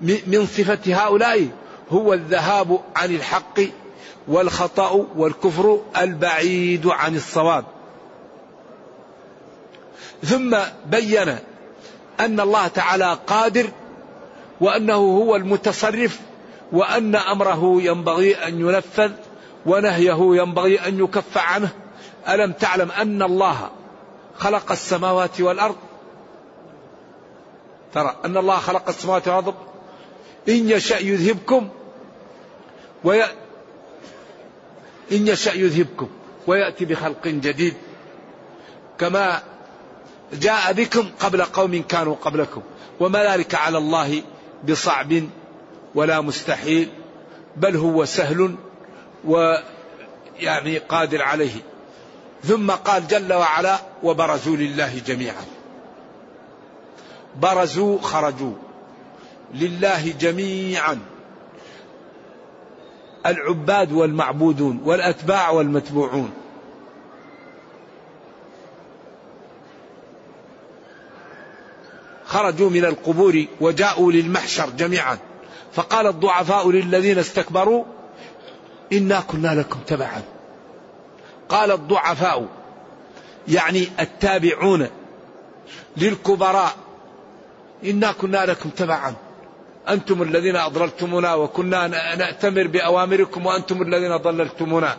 من 0.00 0.47
صفة 0.47 0.78
هؤلاء. 0.87 1.49
هو 1.92 2.12
الذهاب 2.12 2.80
عن 2.96 3.14
الحق 3.14 3.61
والخطأ 4.28 5.06
والكفر 5.16 5.80
البعيد 5.99 6.87
عن 6.87 7.16
الصواب. 7.16 7.64
ثم 10.25 10.56
بين 10.87 11.37
أن 12.20 12.40
الله 12.40 12.66
تعالى 12.68 13.18
قادر 13.26 13.68
وأنه 14.61 14.94
هو 14.94 15.37
المتصرف 15.37 16.20
وأن 16.72 17.16
أمره 17.16 17.82
ينبغي 17.82 18.34
أن 18.34 18.61
ينفذ 18.61 19.12
ونهيه 19.66 20.18
ينبغي 20.20 20.78
أن 20.78 21.04
يكف 21.04 21.38
عنه. 21.38 21.68
ألم 22.28 22.52
تعلم 22.52 22.90
أن 22.90 23.22
الله 23.22 23.70
خلق 24.38 24.72
السماوات 24.72 25.40
والأرض؟ 25.40 25.76
ترى 27.94 28.16
أن 28.25 28.37
الله 28.37 28.56
خلق 28.56 28.88
السماوات 28.88 29.28
والأرض؟ 29.28 29.54
إن 30.49 30.70
يشأ 30.70 30.99
يذهبكم 30.99 31.68
وي... 33.04 33.25
إن 35.12 35.28
يشأ 35.28 35.50
يذهبكم 35.50 36.09
ويأتي 36.47 36.85
بخلق 36.85 37.28
جديد. 37.28 37.75
كما 38.99 39.42
جاء 40.32 40.73
بكم 40.73 41.11
قبل 41.21 41.44
قوم 41.44 41.82
كانوا 41.82 42.14
قبلكم. 42.14 42.62
وما 43.00 43.32
ذلك 43.32 43.54
على 43.54 43.78
الله 43.78 44.23
بصعب 44.68 45.23
ولا 45.94 46.21
مستحيل 46.21 46.88
بل 47.56 47.76
هو 47.76 48.04
سهل 48.04 48.56
ويعني 49.25 50.78
قادر 50.78 51.23
عليه. 51.23 51.54
ثم 52.44 52.71
قال 52.71 53.06
جل 53.06 53.32
وعلا 53.32 53.78
وبرزوا 54.02 54.56
لله 54.56 54.99
جميعا. 55.06 55.44
برزوا 57.37 57.99
خرجوا 57.99 58.54
لله 59.54 60.14
جميعا. 60.21 61.12
العباد 63.26 63.92
والمعبودون 63.92 64.80
والأتباع 64.85 65.50
والمتبوعون. 65.50 66.30
خرجوا 72.24 72.70
من 72.70 72.85
القبور 72.85 73.44
وجاءوا 73.61 74.12
للمحشر 74.12 74.70
جميعا. 74.70 75.18
فقال 75.72 76.06
الضعفاء 76.06 76.70
للذين 76.70 77.18
استكبروا 77.18 77.85
إنا 78.92 79.20
كنا 79.20 79.54
لكم 79.54 79.78
تبعا. 79.87 80.22
قال 81.48 81.70
الضعفاء 81.70 82.48
يعني 83.48 83.88
التابعون 84.00 84.88
للكبراء 85.96 86.76
إنا 87.85 88.12
كنا 88.12 88.46
لكم 88.46 88.70
تبعا. 88.70 89.14
أنتم 89.88 90.23
الذين 90.23 90.57
أضللتمونا 90.57 91.35
وكنا 91.35 91.87
نأتمر 92.16 92.66
بأوامركم 92.66 93.47
وأنتم 93.47 93.83
الذين 93.83 94.16
ضللتمونا. 94.16 94.97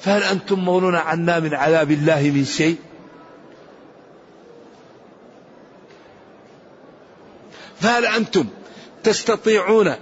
فهل 0.00 0.22
أنتم 0.22 0.64
مغنون 0.64 0.94
عنا 0.94 1.40
من 1.40 1.54
عذاب 1.54 1.90
الله 1.90 2.32
من 2.34 2.44
شيء؟ 2.44 2.76
فهل 7.80 8.06
أنتم 8.06 8.46
تستطيعون 9.04 9.94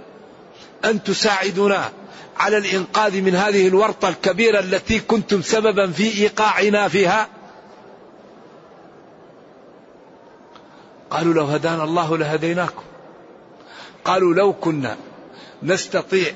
أن 0.85 1.03
تساعدونا 1.03 1.91
على 2.37 2.57
الإنقاذ 2.57 3.21
من 3.21 3.35
هذه 3.35 3.67
الورطة 3.67 4.09
الكبيرة 4.09 4.59
التي 4.59 4.99
كنتم 4.99 5.41
سببا 5.41 5.91
في 5.91 6.21
إيقاعنا 6.21 6.87
فيها؟ 6.87 7.27
قالوا 11.09 11.33
لو 11.33 11.45
هدانا 11.45 11.83
الله 11.83 12.17
لهديناكم. 12.17 12.83
قالوا 14.07 14.33
لو 14.33 14.53
كنا 14.53 14.97
نستطيع 15.63 16.33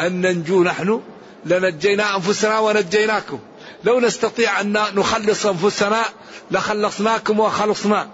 أن 0.00 0.20
ننجو 0.20 0.62
نحن 0.62 1.02
لنجينا 1.44 2.16
أنفسنا 2.16 2.58
ونجيناكم. 2.58 3.38
لو 3.84 4.00
نستطيع 4.00 4.60
أن 4.60 4.72
نخلص 4.72 5.46
أنفسنا 5.46 6.02
لخلصناكم 6.50 7.40
وخلصنا. 7.40 8.08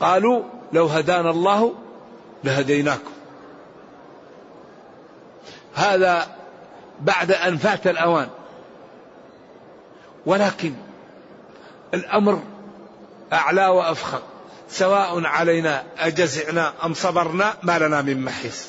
قالوا 0.00 0.42
لو 0.72 0.86
هدانا 0.86 1.30
الله 1.30 1.74
لهديناكم. 2.44 3.12
هذا 5.74 6.36
بعد 7.00 7.32
أن 7.32 7.56
فات 7.56 7.86
الأوان. 7.86 8.28
ولكن 10.26 10.72
الأمر 11.94 12.42
أعلى 13.32 13.66
وأفخر 13.66 14.22
سواء 14.70 15.24
علينا 15.26 15.84
أجزعنا 15.98 16.72
أم 16.84 16.94
صبرنا 16.94 17.56
ما 17.62 17.78
لنا 17.78 18.02
من 18.02 18.24
محيص. 18.24 18.68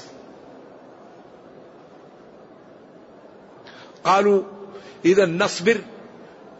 قالوا 4.03 4.43
إذا 5.05 5.25
نصبر 5.25 5.81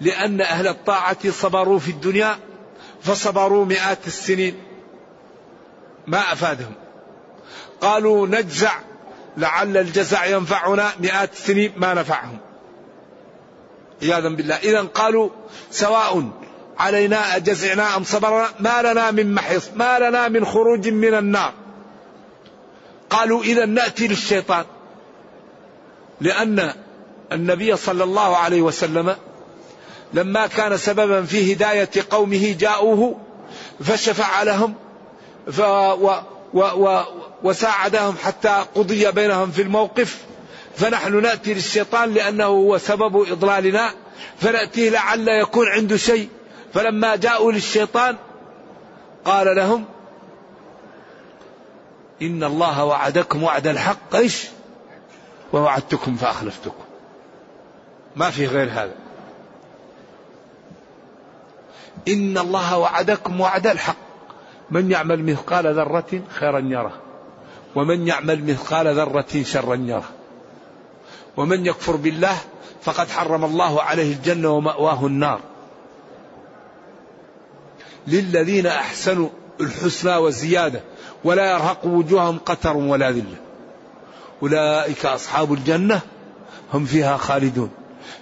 لأن 0.02 0.42
أهل 0.42 0.68
الطاعة 0.68 1.32
صبروا 1.32 1.80
في 1.80 1.92
الدنيا 1.92 2.40
فصبروا 3.02 3.66
مئات 3.66 4.08
السنين. 4.08 4.56
ما 6.08 6.34
أفادهم. 6.34 6.74
قالوا 7.82 8.28
نجزع 8.28 8.74
لعل 9.38 9.78
الجزع 9.78 10.26
ينفعنا 10.26 10.92
مئات 11.00 11.34
السنين 11.34 11.74
ما 11.78 11.94
نفعهم. 11.94 12.38
عياذا 14.02 14.30
بالله. 14.30 14.56
إذا 14.56 14.82
قالوا 14.82 15.30
سواء 15.72 16.41
علينا 16.82 17.36
أجزعنا 17.36 17.96
أم 17.96 18.04
صبرنا 18.04 18.48
ما 18.60 18.82
لنا 18.82 19.12
من 19.12 19.34
محيص 19.34 19.64
ما 19.76 20.00
لنا 20.00 20.28
من 20.28 20.46
خروج 20.46 20.88
من 20.88 21.14
النار. 21.14 21.54
قالوا 23.10 23.44
إذا 23.44 23.66
نأتي 23.66 24.08
للشيطان. 24.08 24.66
لأن 26.22 26.74
النبي 27.32 27.78
صلى 27.78 28.04
الله 28.04 28.38
عليه 28.38 28.62
وسلم 28.62 29.16
لما 30.14 30.48
كان 30.48 30.78
سببا 30.78 31.22
في 31.24 31.54
هداية 31.54 31.90
قومه 32.10 32.56
جاءوه 32.60 33.20
فشفع 33.84 34.44
لهم 34.44 34.74
ف 35.52 35.60
و 35.60 36.12
و 36.54 36.62
و 36.62 37.04
وساعدهم 37.44 38.16
حتى 38.24 38.66
قضي 38.76 39.12
بينهم 39.12 39.52
في 39.52 39.62
الموقف. 39.62 40.18
فنحن 40.78 41.22
نأتي 41.22 41.54
للشيطان 41.54 42.14
لأنه 42.14 42.46
هو 42.46 42.78
سبب 42.78 43.32
إضلالنا 43.32 43.94
فنأتيه 44.40 44.90
لعل 44.90 45.28
يكون 45.28 45.68
عنده 45.68 45.98
شيء. 45.98 46.30
فلما 46.74 47.16
جاءوا 47.16 47.52
للشيطان 47.52 48.18
قال 49.26 49.56
لهم 49.56 49.86
إن 52.22 52.44
الله 52.44 52.86
وعدكم 52.86 53.44
وعد 53.44 53.68
الحق 53.68 54.16
إيش؟ 54.16 54.48
ووعدتكم 55.54 56.16
فأخلفتكم. 56.16 56.84
ما 58.16 58.30
في 58.30 58.46
غير 58.46 58.70
هذا. 58.70 58.96
إن 62.08 62.38
الله 62.38 62.78
وعدكم 62.78 63.42
وعد 63.42 63.68
الحق. 63.68 63.96
من 64.72 64.92
يعمل 64.92 65.24
مثقال 65.24 65.76
ذرة 65.76 66.22
خيرا 66.30 66.60
يره 66.60 66.94
ومن 67.76 68.08
يعمل 68.08 68.44
مثقال 68.44 68.96
ذرة 68.96 69.44
شرا 69.44 69.76
يره. 69.76 70.10
ومن 71.38 71.66
يكفر 71.66 71.96
بالله 71.96 72.38
فقد 72.82 73.10
حرم 73.10 73.46
الله 73.46 73.82
عليه 73.82 74.14
الجنة 74.14 74.50
ومأواه 74.50 75.06
النار. 75.06 75.40
للذين 78.08 78.68
أحسنوا 78.68 79.30
الحسنى 79.62 80.18
وزيادة 80.18 80.82
ولا 81.24 81.52
يرهق 81.52 81.86
وجوههم 81.86 82.38
قتر 82.38 82.78
ولا 82.78 83.12
ذلة 83.12 83.36
أولئك 84.44 85.06
أصحاب 85.06 85.54
الجنة 85.54 86.02
هم 86.74 86.86
فيها 86.86 87.18
خالدون 87.18 87.70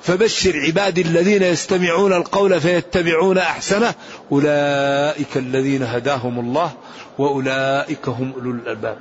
فبشر 0.02 0.60
عبادي 0.60 1.02
الذين 1.02 1.44
يستمعون 1.44 2.14
القول 2.14 2.62
فيتبعون 2.62 3.38
أحسنه 3.38 3.94
أولئك 4.32 5.38
الذين 5.38 5.84
هداهم 5.84 6.40
الله 6.40 6.72
وأولئك 7.18 8.10
هم 8.10 8.34
أولو 8.36 8.52
الألباب. 8.52 8.98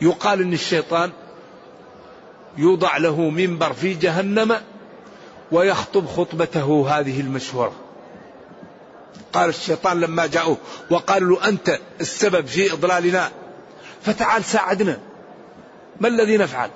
يقال 0.00 0.40
إن 0.40 0.52
الشيطان 0.52 1.10
يوضع 2.58 2.96
له 2.96 3.30
منبر 3.30 3.72
في 3.72 3.94
جهنم 3.94 4.56
ويخطب 5.52 6.06
خطبته 6.06 6.86
هذه 6.88 7.20
المشهوره. 7.20 7.72
قال 9.32 9.48
الشيطان 9.48 10.00
لما 10.00 10.26
جاءوه 10.26 10.56
وقالوا 10.90 11.36
له 11.36 11.48
أنت 11.48 11.78
السبب 12.00 12.46
في 12.46 12.72
إضلالنا؟ 12.72 13.30
فتعال 14.02 14.44
ساعدنا. 14.44 14.98
ما 16.00 16.08
الذي 16.08 16.36
نفعل؟ 16.36 16.70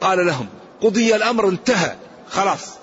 قال 0.00 0.26
لهم 0.26 0.46
قضي 0.80 1.16
الأمر 1.16 1.48
انتهى. 1.48 1.96
خلاص. 2.30 2.74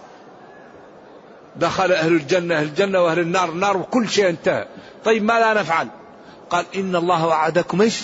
دخل 1.55 1.91
أهل 1.91 2.13
الجنة 2.13 2.55
أهل 2.55 2.63
الجنة 2.63 3.03
وأهل 3.03 3.19
النار 3.19 3.49
النار 3.49 3.77
وكل 3.77 4.09
شيء 4.09 4.29
انتهى. 4.29 4.67
طيب 5.05 5.23
ما 5.23 5.39
لا 5.39 5.53
نفعل؟ 5.53 5.87
قال 6.49 6.65
إن 6.75 6.95
الله 6.95 7.27
وعدكم 7.27 7.81
إيش؟ 7.81 8.01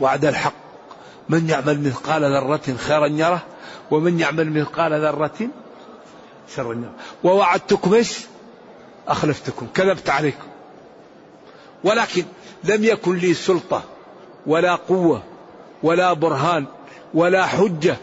وعد 0.00 0.24
الحق. 0.24 0.54
من 1.28 1.48
يعمل 1.48 1.80
مثقال 1.80 2.22
ذرة 2.22 2.76
خيرا 2.76 3.06
يره 3.06 3.42
ومن 3.90 4.20
يعمل 4.20 4.50
مثقال 4.60 4.92
ذرة 4.92 5.48
شرا 6.56 6.72
يره. 6.72 6.94
ووعدتكم 7.24 7.94
إيش؟ 7.94 8.18
أخلفتكم 9.08 9.66
كذبت 9.74 10.10
عليكم. 10.10 10.46
ولكن 11.84 12.24
لم 12.64 12.84
يكن 12.84 13.16
لي 13.16 13.34
سلطة 13.34 13.82
ولا 14.46 14.74
قوة 14.74 15.22
ولا 15.82 16.12
برهان 16.12 16.64
ولا 17.14 17.46
حجة 17.46 17.96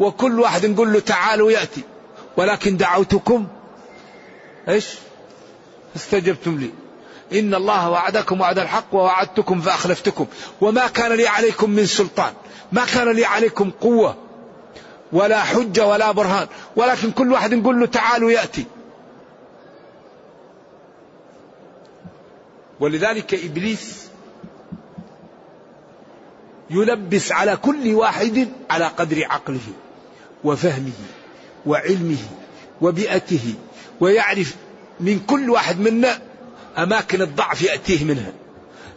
وكل 0.00 0.40
واحد 0.40 0.66
نقول 0.66 0.92
له 0.92 1.00
تعالوا 1.00 1.50
يأتي 1.50 1.82
ولكن 2.36 2.76
دعوتكم 2.76 3.46
إيش؟ 4.68 4.86
استجبتم 5.96 6.58
لي. 6.58 6.70
إن 7.38 7.54
الله 7.54 7.90
وعدكم 7.90 8.40
وعد 8.40 8.58
الحق 8.58 8.94
ووعدتكم 8.94 9.60
فأخلفتكم. 9.60 10.26
وما 10.60 10.86
كان 10.86 11.12
لي 11.12 11.26
عليكم 11.26 11.70
من 11.70 11.86
سلطان 11.86 12.32
ما 12.72 12.84
كان 12.84 13.08
لي 13.08 13.24
عليكم 13.24 13.70
قوة 13.70 14.16
ولا 15.12 15.42
حجة 15.42 15.86
ولا 15.86 16.12
برهان 16.12 16.46
ولكن 16.76 17.10
كل 17.10 17.32
واحد 17.32 17.54
نقول 17.54 17.80
له 17.80 17.86
تعالوا 17.86 18.30
يأتي. 18.30 18.64
ولذلك 22.80 23.34
إبليس 23.34 24.06
يلبس 26.70 27.32
على 27.32 27.56
كل 27.56 27.94
واحد 27.94 28.48
على 28.70 28.86
قدر 28.86 29.24
عقله 29.24 29.60
وفهمه 30.44 30.92
وعلمه 31.66 32.16
وبيئته 32.80 33.54
ويعرف 34.00 34.56
من 35.00 35.20
كل 35.20 35.50
واحد 35.50 35.80
منا 35.80 36.18
أماكن 36.78 37.22
الضعف 37.22 37.62
يأتيه 37.62 38.04
منها 38.04 38.32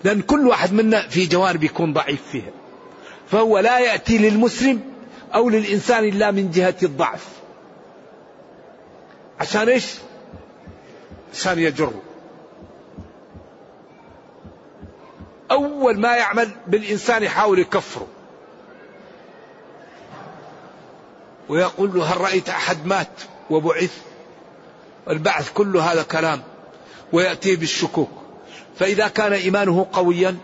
لأن 0.03 0.21
كل 0.21 0.47
واحد 0.47 0.73
منا 0.73 1.07
في 1.07 1.25
جوانب 1.25 1.63
يكون 1.63 1.93
ضعيف 1.93 2.21
فيها. 2.31 2.51
فهو 3.31 3.59
لا 3.59 3.79
يأتي 3.79 4.17
للمسلم 4.17 4.81
أو 5.35 5.49
للإنسان 5.49 6.03
إلا 6.03 6.31
من 6.31 6.51
جهة 6.51 6.75
الضعف. 6.83 7.27
عشان 9.39 9.69
إيش؟ 9.69 9.85
عشان 11.33 11.59
يجره. 11.59 12.01
أول 15.51 15.99
ما 15.99 16.15
يعمل 16.15 16.51
بالإنسان 16.67 17.23
يحاول 17.23 17.59
يكفره. 17.59 18.07
ويقول 21.49 21.93
له 21.93 22.03
هل 22.05 22.21
رأيت 22.21 22.49
أحد 22.49 22.85
مات 22.85 23.21
وبعث؟ 23.49 23.97
البعث 25.09 25.53
كل 25.53 25.77
هذا 25.77 26.03
كلام. 26.03 26.41
ويأتي 27.13 27.55
بالشكوك. 27.55 28.11
فإذا 28.79 29.07
كان 29.07 29.33
إيمانه 29.33 29.87
قويا 29.93 30.37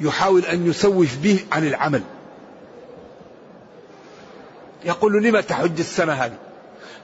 يحاول 0.00 0.44
أن 0.44 0.66
يسوف 0.66 1.16
به 1.16 1.44
عن 1.52 1.66
العمل. 1.66 2.02
يقول 4.84 5.12
له 5.12 5.20
لما 5.20 5.40
تحج 5.40 5.78
السنة 5.78 6.12
هذه؟ 6.12 6.38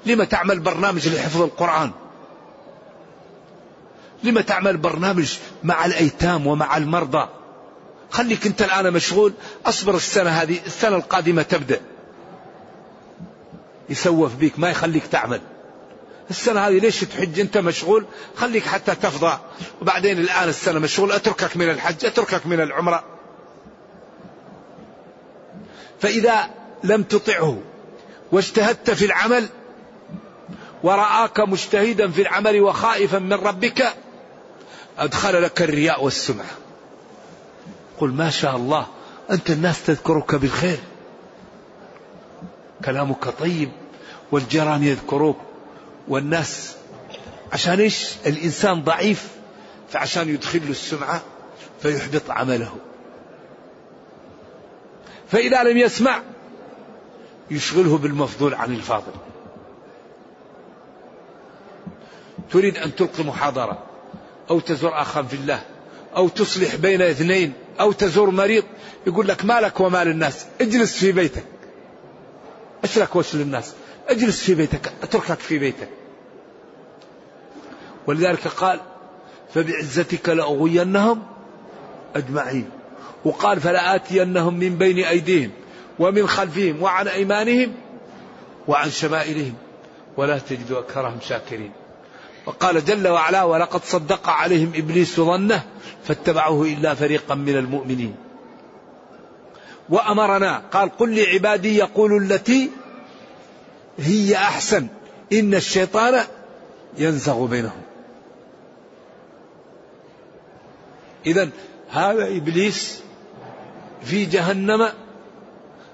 لما 0.07 0.25
تعمل 0.25 0.61
برنامج 0.61 1.09
لحفظ 1.09 1.43
القرآن؟ 1.43 1.91
لما 4.25 4.41
تعمل 4.41 4.77
برنامج 4.77 5.39
مع 5.65 5.87
الأيتام 5.87 6.47
ومع 6.47 6.77
المرضى؟ 6.77 7.29
خليك 8.11 8.47
أنت 8.47 8.63
الآن 8.63 8.93
مشغول 8.93 9.33
أصبر 9.67 9.95
السنة 9.95 10.31
هذه 10.31 10.61
السنة 10.67 10.97
القادمة 10.97 11.43
تبدأ. 11.43 11.81
يسوف 13.89 14.35
بيك 14.35 14.59
ما 14.59 14.71
يخليك 14.71 15.07
تعمل. 15.07 15.41
السنة 16.31 16.61
هذه 16.61 16.79
ليش 16.79 17.01
تحج 17.01 17.41
أنت 17.41 17.59
مشغول؟ 17.59 18.07
خليك 18.37 18.67
حتى 18.67 18.95
تفضى. 18.95 19.39
وبعدين 19.83 20.19
الآن 20.19 20.49
السنة 20.49 20.79
مشغول 20.79 21.13
أتركك 21.13 21.57
من 21.57 21.71
الحج 21.71 22.05
أتركك 22.05 22.47
من 22.47 22.61
العمرة. 22.61 23.05
فإذا 26.01 26.51
لم 26.85 27.03
تطعه 27.03 27.59
واجتهدت 28.33 28.91
في 28.91 29.05
العمل 29.05 29.49
ورآك 30.83 31.41
مجتهدا 31.41 32.11
في 32.11 32.23
العمل 32.23 32.61
وخائفا 32.61 33.19
من 33.19 33.33
ربك 33.33 33.95
أدخل 34.99 35.43
لك 35.43 35.63
الرياء 35.63 36.05
والسمعة 36.05 36.51
قل 37.99 38.09
ما 38.09 38.31
شاء 38.31 38.57
الله 38.57 38.87
أنت 39.31 39.51
الناس 39.51 39.87
تذكرك 39.87 40.35
بالخير. 40.35 40.79
كلامك 42.85 43.29
طيب 43.29 43.71
والجيران 44.33 44.83
يذكروك 44.83 45.37
والناس 46.09 46.77
عشان 47.53 47.81
إيش؟ 47.81 48.15
الإنسان 48.27 48.83
ضعيف 48.83 49.29
فعشان 49.89 50.29
يدخل 50.29 50.65
له 50.65 50.71
السمعه 50.71 51.23
فيحبط 51.83 52.31
عمله. 52.31 52.77
فإذا 55.29 55.63
لم 55.63 55.77
يسمع 55.77 56.23
يشغله 57.51 57.99
بالمفضول 57.99 58.55
عن 58.55 58.75
الفاضل. 58.75 59.13
تريد 62.51 62.77
أن 62.77 62.95
تلقي 62.95 63.25
محاضرة. 63.25 63.96
أو 64.51 64.61
تزور 64.61 65.01
اخا 65.01 65.23
في 65.23 65.35
الله 65.35 65.61
أو 66.17 66.29
تصلح 66.29 66.75
بين 66.75 67.03
اثنين 67.03 67.53
أو 67.81 67.93
تزور 67.93 68.31
مريض 68.31 68.65
يقول 69.07 69.29
لك 69.29 69.45
مالك 69.45 69.81
ومال 69.81 70.09
الناس 70.09 70.47
اجلس 70.61 70.99
في 70.99 71.13
بيتك. 71.13 71.45
لك 72.97 73.17
وش 73.17 73.35
للناس 73.35 73.73
اجلس 74.09 74.43
في 74.43 74.55
بيتك 74.55 74.93
أتركك 75.03 75.39
في 75.39 75.59
بيتك. 75.59 75.89
ولذلك 78.07 78.49
قال 78.49 78.81
فبعزتك 79.55 80.29
لأغوينهم 80.29 81.23
أجمعين. 82.17 82.71
وقال 83.25 83.61
فلآتينهم 83.61 84.59
من 84.59 84.77
بين 84.77 85.05
أيديهم 85.05 85.51
ومن 85.99 86.29
خلفهم 86.29 86.83
وعن 86.83 87.09
أيمانهم 87.09 87.75
وعن 88.69 88.91
شمائلهم. 88.91 89.55
ولا 90.17 90.39
تجد 90.39 90.73
أكثرهم 90.73 91.19
شاكرين. 91.21 91.73
وقال 92.47 92.85
جل 92.85 93.09
وعلا 93.09 93.43
ولقد 93.43 93.85
صدق 93.85 94.29
عليهم 94.29 94.73
إبليس 94.75 95.21
ظنه 95.21 95.63
فاتبعوه 96.05 96.67
إلا 96.67 96.95
فريقا 96.95 97.35
من 97.35 97.57
المؤمنين. 97.57 98.17
وأمرنا 99.89 100.63
قال 100.73 100.97
قل 100.97 101.17
لعبادي 101.17 101.77
يقول 101.77 102.23
التي 102.23 102.71
هي 103.99 104.37
أحسن. 104.37 104.87
إن 105.33 105.55
الشيطان 105.55 106.25
ينزغ 106.99 107.47
بينهم. 107.47 107.83
إذا 111.27 111.49
هذا 111.91 112.29
إبليس 112.37 113.03
في 114.03 114.25
جهنم 114.25 114.89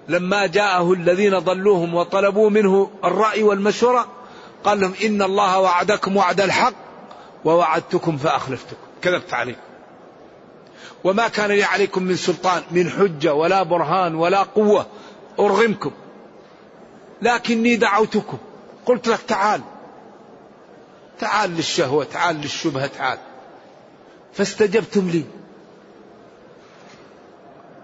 لما 0.08 0.46
جاءه 0.46 0.92
الذين 0.92 1.38
ضلوهم 1.38 1.94
وطلبوا 1.94 2.50
منه 2.50 2.90
الرأي 3.04 3.42
والمشورة 3.42 4.06
قال 4.64 4.80
لهم 4.80 4.94
إن 5.04 5.22
الله 5.22 5.60
وعدكم 5.60 6.16
وعد 6.16 6.40
الحق 6.40 6.74
ووعدتكم 7.44 8.16
فأخلفتكم. 8.16 8.76
كذبت 9.02 9.34
عليكم 9.34 9.60
وما 11.04 11.28
كان 11.28 11.50
لي 11.50 11.64
عليكم 11.64 12.02
من 12.02 12.16
سلطان 12.16 12.62
من 12.70 12.90
حجة 12.90 13.34
ولا 13.34 13.62
برهان 13.62 14.14
ولا 14.14 14.42
قوة 14.42 14.86
أرغمكم 15.38 15.90
لكني 17.22 17.76
دعوتكم. 17.76 18.38
قلت 18.86 19.08
لك 19.08 19.20
تعال 19.20 19.60
تعال 21.18 21.50
للشهوة 21.50 22.04
تعال 22.04 22.36
للشبهة 22.36 22.86
تعال. 22.86 23.18
فاستجبتم 24.32 25.10
لي. 25.10 25.24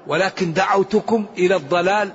ولكن 0.06 0.52
دعوتكم 0.52 1.26
إلى 1.38 1.56
الضلال 1.56 2.12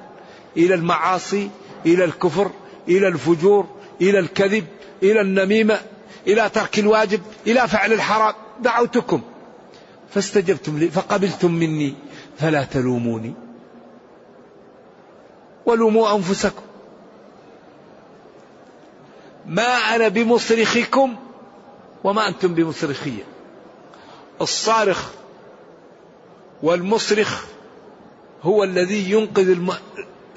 إلى 0.57 0.73
المعاصي 0.75 1.49
إلى 1.85 2.03
الكفر 2.03 2.51
إلى 2.87 3.07
الفجور 3.07 3.67
إلى 4.01 4.19
الكذب 4.19 4.65
إلى 5.03 5.21
النميمة 5.21 5.81
إلى 6.27 6.49
ترك 6.49 6.79
الواجب 6.79 7.21
إلى 7.47 7.67
فعل 7.67 7.93
الحرام. 7.93 8.33
دعوتكم. 8.59 9.21
فاستجبتم 10.09 10.79
لي 10.79 10.89
فقبلتم 10.89 11.51
مني 11.51 11.93
فلا 12.37 12.63
تلوموني. 12.63 13.33
ولوموا 15.65 16.15
أنفسكم. 16.15 16.61
ما 19.45 19.95
أنا 19.95 20.07
بمصرخكم 20.07 21.15
وما 22.03 22.27
أنتم 22.27 22.53
بمصرخية 22.53 23.23
الصارخ 24.41 25.09
والمصرخ 26.63 27.45
هو 28.43 28.63
الذي 28.63 29.11
ينقذ 29.11 29.57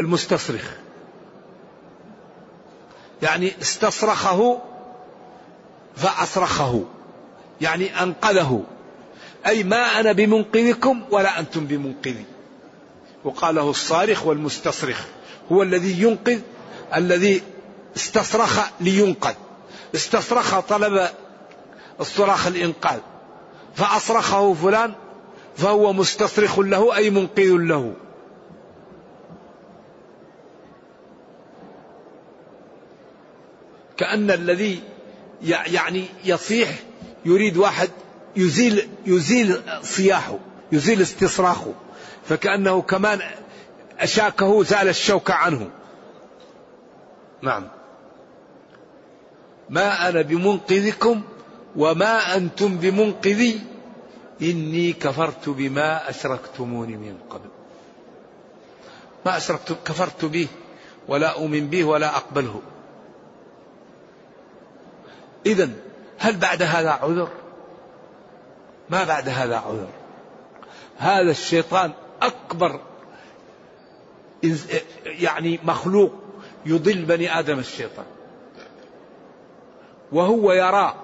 المستصرخ. 0.00 0.85
يعني 3.22 3.52
استصرخه 3.62 4.58
فأصرخه 5.96 6.84
يعني 7.60 8.02
أنقذه. 8.02 8.62
أي 9.46 9.64
ما 9.64 10.00
أنا 10.00 10.12
بمنقذكم 10.12 11.02
ولا 11.10 11.38
أنتم 11.38 11.66
بمنقذي. 11.66 12.24
وقاله 13.24 13.70
الصارخ 13.70 14.26
والمستصرخ 14.26 15.04
هو 15.52 15.62
الذي 15.62 16.02
ينقذ 16.02 16.40
الذي 16.94 17.42
استصرخ 17.96 18.60
لينقذ. 18.80 19.34
استصرخ 19.94 20.60
طلب 20.60 21.08
الصراخ 22.00 22.46
الإنقاذ. 22.46 22.98
فأصرخه 23.74 24.54
فلان 24.54 24.92
فهو 25.56 25.92
مستصرخ 25.92 26.58
له 26.58 26.96
أي 26.96 27.10
منقذ 27.10 27.50
له. 27.52 27.92
كأن 33.96 34.30
الذي 34.30 34.80
يعني 35.42 36.04
يصيح 36.24 36.68
يريد 37.24 37.56
واحد 37.56 37.90
يزيل 38.36 38.88
يزيل 39.06 39.60
صياحه 39.82 40.38
يزيل 40.72 41.02
استصراخه. 41.02 41.74
فكأنه 42.28 42.82
كمان 42.82 43.20
أشاكه 43.98 44.62
زال 44.62 44.88
الشوك 44.88 45.30
عنه. 45.30 45.70
نعم. 47.42 47.68
ما 49.70 50.08
أنا 50.08 50.22
بمنقذكم 50.22 51.22
وما 51.76 52.36
أنتم 52.36 52.76
بمنقذي. 52.76 53.60
إني 54.42 54.92
كفرت 54.92 55.48
بما 55.48 56.10
أشركتموني 56.10 56.96
من 56.96 57.18
قبل. 57.30 57.48
ما 59.26 59.36
أشركت 59.36 59.76
كفرت 59.84 60.24
به 60.24 60.48
ولا 61.08 61.28
أؤمن 61.28 61.66
به 61.70 61.84
ولا 61.84 62.16
أقبله. 62.16 62.60
إذا 65.46 65.70
هل 66.18 66.36
بعد 66.36 66.62
هذا 66.62 66.90
عذر؟ 66.90 67.28
ما 68.90 69.04
بعد 69.04 69.28
هذا 69.28 69.56
عذر. 69.56 69.88
هذا 70.98 71.30
الشيطان 71.30 71.92
أكبر 72.22 72.80
يعني 75.04 75.60
مخلوق 75.64 76.12
يضل 76.66 77.04
بني 77.04 77.38
آدم 77.38 77.58
الشيطان. 77.58 78.04
وهو 80.12 80.52
يرى 80.52 80.94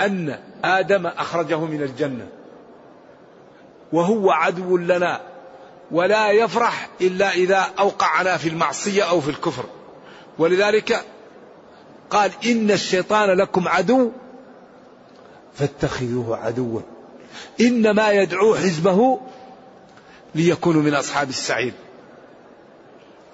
أن 0.00 0.38
آدم 0.64 1.06
أخرجه 1.06 1.58
من 1.58 1.82
الجنة. 1.82 2.28
وهو 3.92 4.30
عدو 4.30 4.76
لنا 4.76 5.20
ولا 5.90 6.30
يفرح 6.30 6.88
إلا 7.00 7.30
إذا 7.30 7.70
أوقعنا 7.78 8.36
في 8.36 8.48
المعصية 8.48 9.02
أو 9.02 9.20
في 9.20 9.30
الكفر. 9.30 9.64
ولذلك 10.38 11.04
قال 12.14 12.30
إن 12.46 12.70
الشيطان 12.70 13.30
لكم 13.30 13.68
عدو 13.68 14.10
فاتخذوه 15.54 16.36
عدوا. 16.36 16.80
إنما 17.60 18.10
يدعو 18.10 18.54
حزبه 18.54 19.20
ليكونوا 20.34 20.82
من 20.82 20.94
أصحاب 20.94 21.28
السعير. 21.28 21.72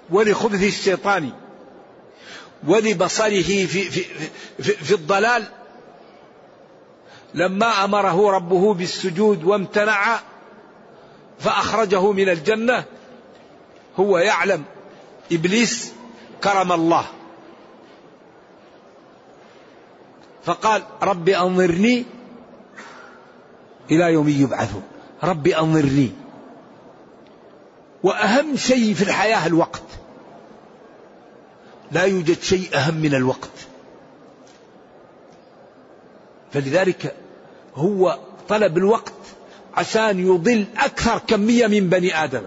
ولخبث 0.09 0.63
الشيطان 0.63 1.31
ولبصره 2.67 3.41
في, 3.41 3.67
في, 3.67 3.89
في, 4.61 4.73
في 4.73 4.93
الضلال. 4.93 5.43
لما 7.33 7.83
أمره 7.85 8.31
ربه 8.31 8.73
بالسجود 8.73 9.43
وامتنع 9.43 10.19
فأخرجه 11.39 12.11
من 12.11 12.29
الجنة. 12.29 12.83
هو 13.99 14.17
يعلم 14.17 14.63
إبليس 15.31 15.91
كرم 16.43 16.71
الله. 16.71 17.05
فقال 20.43 20.83
رب 21.01 21.29
أنظرني 21.29 22.05
إلى 23.91 24.13
يوم 24.13 24.29
يبعثون 24.29 24.83
رب 25.23 25.47
أنظرني. 25.47 26.11
وأهم 28.03 28.55
شيء 28.55 28.93
في 28.93 29.01
الحياة 29.01 29.47
الوقت. 29.47 29.83
لا 31.91 32.03
يوجد 32.03 32.41
شيء 32.41 32.69
أهم 32.75 32.95
من 32.95 33.15
الوقت. 33.15 33.49
فلذلك 36.53 37.15
هو 37.75 38.19
طلب 38.49 38.77
الوقت 38.77 39.13
عشان 39.73 40.19
يضل 40.19 40.65
أكثر 40.77 41.17
كمية 41.27 41.67
من 41.67 41.89
بني 41.89 42.23
آدم. 42.23 42.43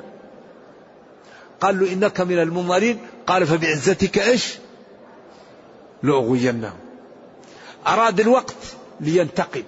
قال 1.61 1.81
له 1.81 1.93
إنك 1.93 2.21
من 2.21 2.39
المنظرين. 2.39 2.99
قال 3.27 3.47
فبعزتك 3.47 4.19
إيش؟ 4.19 4.55
لأغوينهم. 6.03 6.84
أراد 7.87 8.21
الوقت 8.21 8.57
لينتقم. 9.01 9.63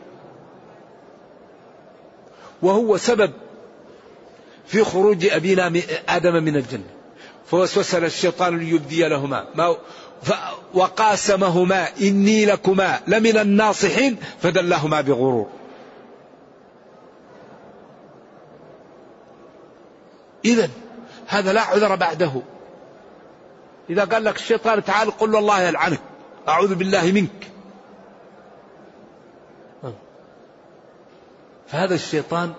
وهو 2.63 2.97
سبب 2.97 3.33
في 4.67 4.85
خروج 4.85 5.27
أبينا 5.27 5.73
آدم 6.09 6.45
من 6.45 6.57
الجنة. 6.57 6.85
فوسوس 7.47 7.95
الشيطان 7.95 8.59
ليبدي 8.59 9.09
لهما. 9.09 9.47
ما 9.55 9.77
وقاسمهما 10.75 11.89
إني 12.01 12.47
لكما 12.47 13.01
لمن 13.07 13.39
الناصحين 13.39 14.17
فدلهما 14.43 15.01
بغرور. 15.01 15.49
إذا 20.45 20.71
هذا 21.27 21.53
لا 21.53 21.61
عذر 21.61 21.97
بعده. 21.97 22.43
إذا 23.91 24.05
قال 24.05 24.25
لك 24.25 24.37
الشيطان 24.37 24.85
تعال 24.85 25.11
قل 25.11 25.33
له 25.33 25.39
الله 25.39 25.61
يلعنك 25.61 26.01
أعوذ 26.49 26.75
بالله 26.75 27.13
منك. 27.13 27.56
فهذا 31.69 31.95
الشيطان 31.95 32.53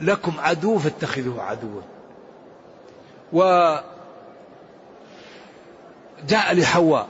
لكم 0.00 0.32
عدو 0.38 0.78
فاتخذوه 0.78 1.42
عدوا. 1.42 1.82
و 3.32 3.42
جاء 6.28 6.54
لحواء 6.54 7.06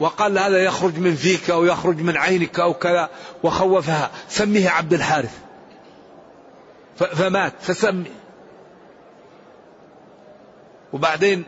وقال 0.00 0.38
هذا 0.38 0.64
يخرج 0.64 0.98
من 0.98 1.14
فيك 1.14 1.50
أو 1.50 1.64
يخرج 1.64 2.00
من 2.00 2.16
عينك 2.16 2.60
أو 2.60 2.74
كذا. 2.74 3.10
وخوفها. 3.42 4.10
سميه 4.28 4.70
عبد 4.70 4.92
الحارث. 4.92 5.38
فمات. 6.96 7.52
فسمي 7.60 8.12
وبعدين 10.92 11.44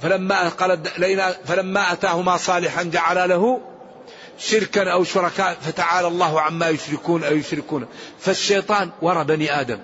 فلما 0.00 0.48
قال 0.48 0.84
فلما 1.44 1.92
أتاهما 1.92 2.36
صالحا 2.36 2.82
جعل 2.82 3.28
له 3.28 3.60
شركا 4.38 4.92
أو 4.92 5.04
شركاء 5.04 5.54
فتعالى 5.54 6.08
الله 6.08 6.40
عما 6.40 6.68
يشركون 6.68 7.24
أو 7.24 7.34
يشركون. 7.34 7.86
فالشيطان 8.18 8.90
وراء 9.02 9.24
بني 9.24 9.60
آدم 9.60 9.78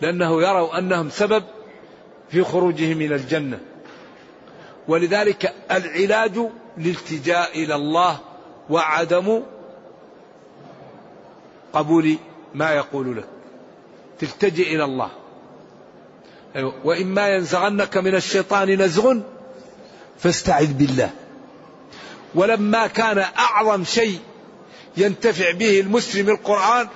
لأنه 0.00 0.42
يروا 0.42 0.78
أنهم 0.78 1.10
سبب 1.10 1.44
في 2.30 2.44
خروجهم 2.44 2.96
من 2.96 3.12
الجنة. 3.12 3.60
ولذلك 4.88 5.54
العلاج 5.70 6.38
الالتجاء 6.78 7.64
إلى 7.64 7.74
الله 7.74 8.18
وعدم 8.70 9.42
قبول 11.72 12.16
ما 12.54 12.72
يقول 12.72 13.16
لك. 13.16 13.24
تلتجئ 14.18 14.74
إلى 14.74 14.84
الله. 14.84 15.10
أيوة. 16.56 16.74
وإما 16.84 17.28
ينزغنك 17.28 17.96
من 17.96 18.14
الشيطان 18.14 18.82
نزغ 18.82 19.14
فاستعذ 20.18 20.72
بالله. 20.72 21.10
ولما 22.36 22.86
كان 22.86 23.18
أعظم 23.18 23.84
شيء 23.84 24.18
ينتفع 24.96 25.52
به 25.52 25.80
المسلم 25.80 26.28
القرآن 26.28 26.88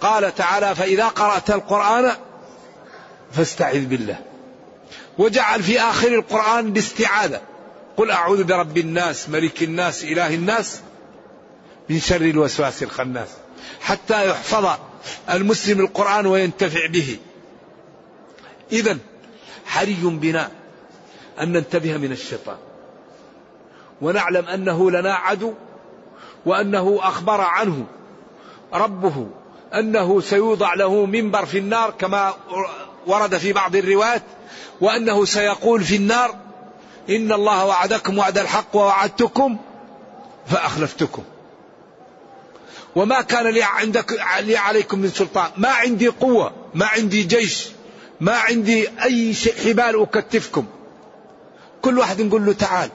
قال 0.00 0.34
تعالى 0.34 0.74
فإذا 0.74 1.08
قرأت 1.08 1.50
القرآن 1.50 2.12
فاستعذ 3.32 3.84
بالله. 3.84 4.18
وجعل 5.18 5.62
في 5.62 5.80
آخر 5.80 6.08
القرآن 6.08 6.68
الاستعاذة 6.68 7.40
قل 7.96 8.10
أعوذ 8.10 8.44
برب 8.44 8.78
الناس 8.78 9.28
ملك 9.28 9.62
الناس 9.62 10.04
إله 10.04 10.34
الناس 10.34 10.80
من 11.88 12.00
شر 12.00 12.20
الوسواس 12.20 12.82
الخناس. 12.82 13.28
حتى 13.80 14.30
يحفظ 14.30 14.78
المسلم 15.30 15.80
القرآن 15.80 16.26
وينتفع 16.26 16.86
به. 16.86 17.16
إذا 18.72 18.98
حري 19.66 19.98
بنا 20.02 20.50
أن 21.40 21.52
ننتبه 21.52 21.96
من 21.96 22.12
الشيطان. 22.12 22.56
ونعلم 24.02 24.44
أنه 24.44 24.90
لنا 24.90 25.14
عدو 25.14 25.52
وأنه 26.46 26.98
أخبر 27.02 27.40
عنه 27.40 27.86
ربه 28.72 29.26
أنه 29.74 30.20
سيوضع 30.20 30.74
له 30.74 31.06
منبر 31.06 31.46
في 31.46 31.58
النار 31.58 31.90
كما 31.90 32.34
ورد 33.06 33.36
في 33.36 33.52
بعض 33.52 33.76
الروايات 33.76 34.22
وأنه 34.80 35.24
سيقول 35.24 35.84
في 35.84 35.96
النار 35.96 36.34
إن 37.10 37.32
الله 37.32 37.66
وعدكم 37.66 38.18
وعد 38.18 38.38
الحق 38.38 38.76
ووعدتكم 38.76 39.56
فأخلفتكم. 40.46 41.22
وما 42.96 43.20
كان 43.20 43.46
لي 43.46 43.62
عندك 43.62 44.20
لي 44.40 44.56
عليكم 44.56 44.98
من 44.98 45.08
سلطان. 45.08 45.50
ما 45.56 45.68
عندي 45.68 46.08
قوة 46.08 46.52
ما 46.74 46.86
عندي 46.86 47.22
جيش 47.22 47.68
ما 48.20 48.32
عندي 48.32 48.88
أي 49.02 49.34
شيء 49.34 49.54
حبال 49.54 50.02
أكتفكم. 50.02 50.66
كل 51.82 51.98
واحد 51.98 52.20
نقول 52.20 52.46
له 52.46 52.52
تعال. 52.52 52.90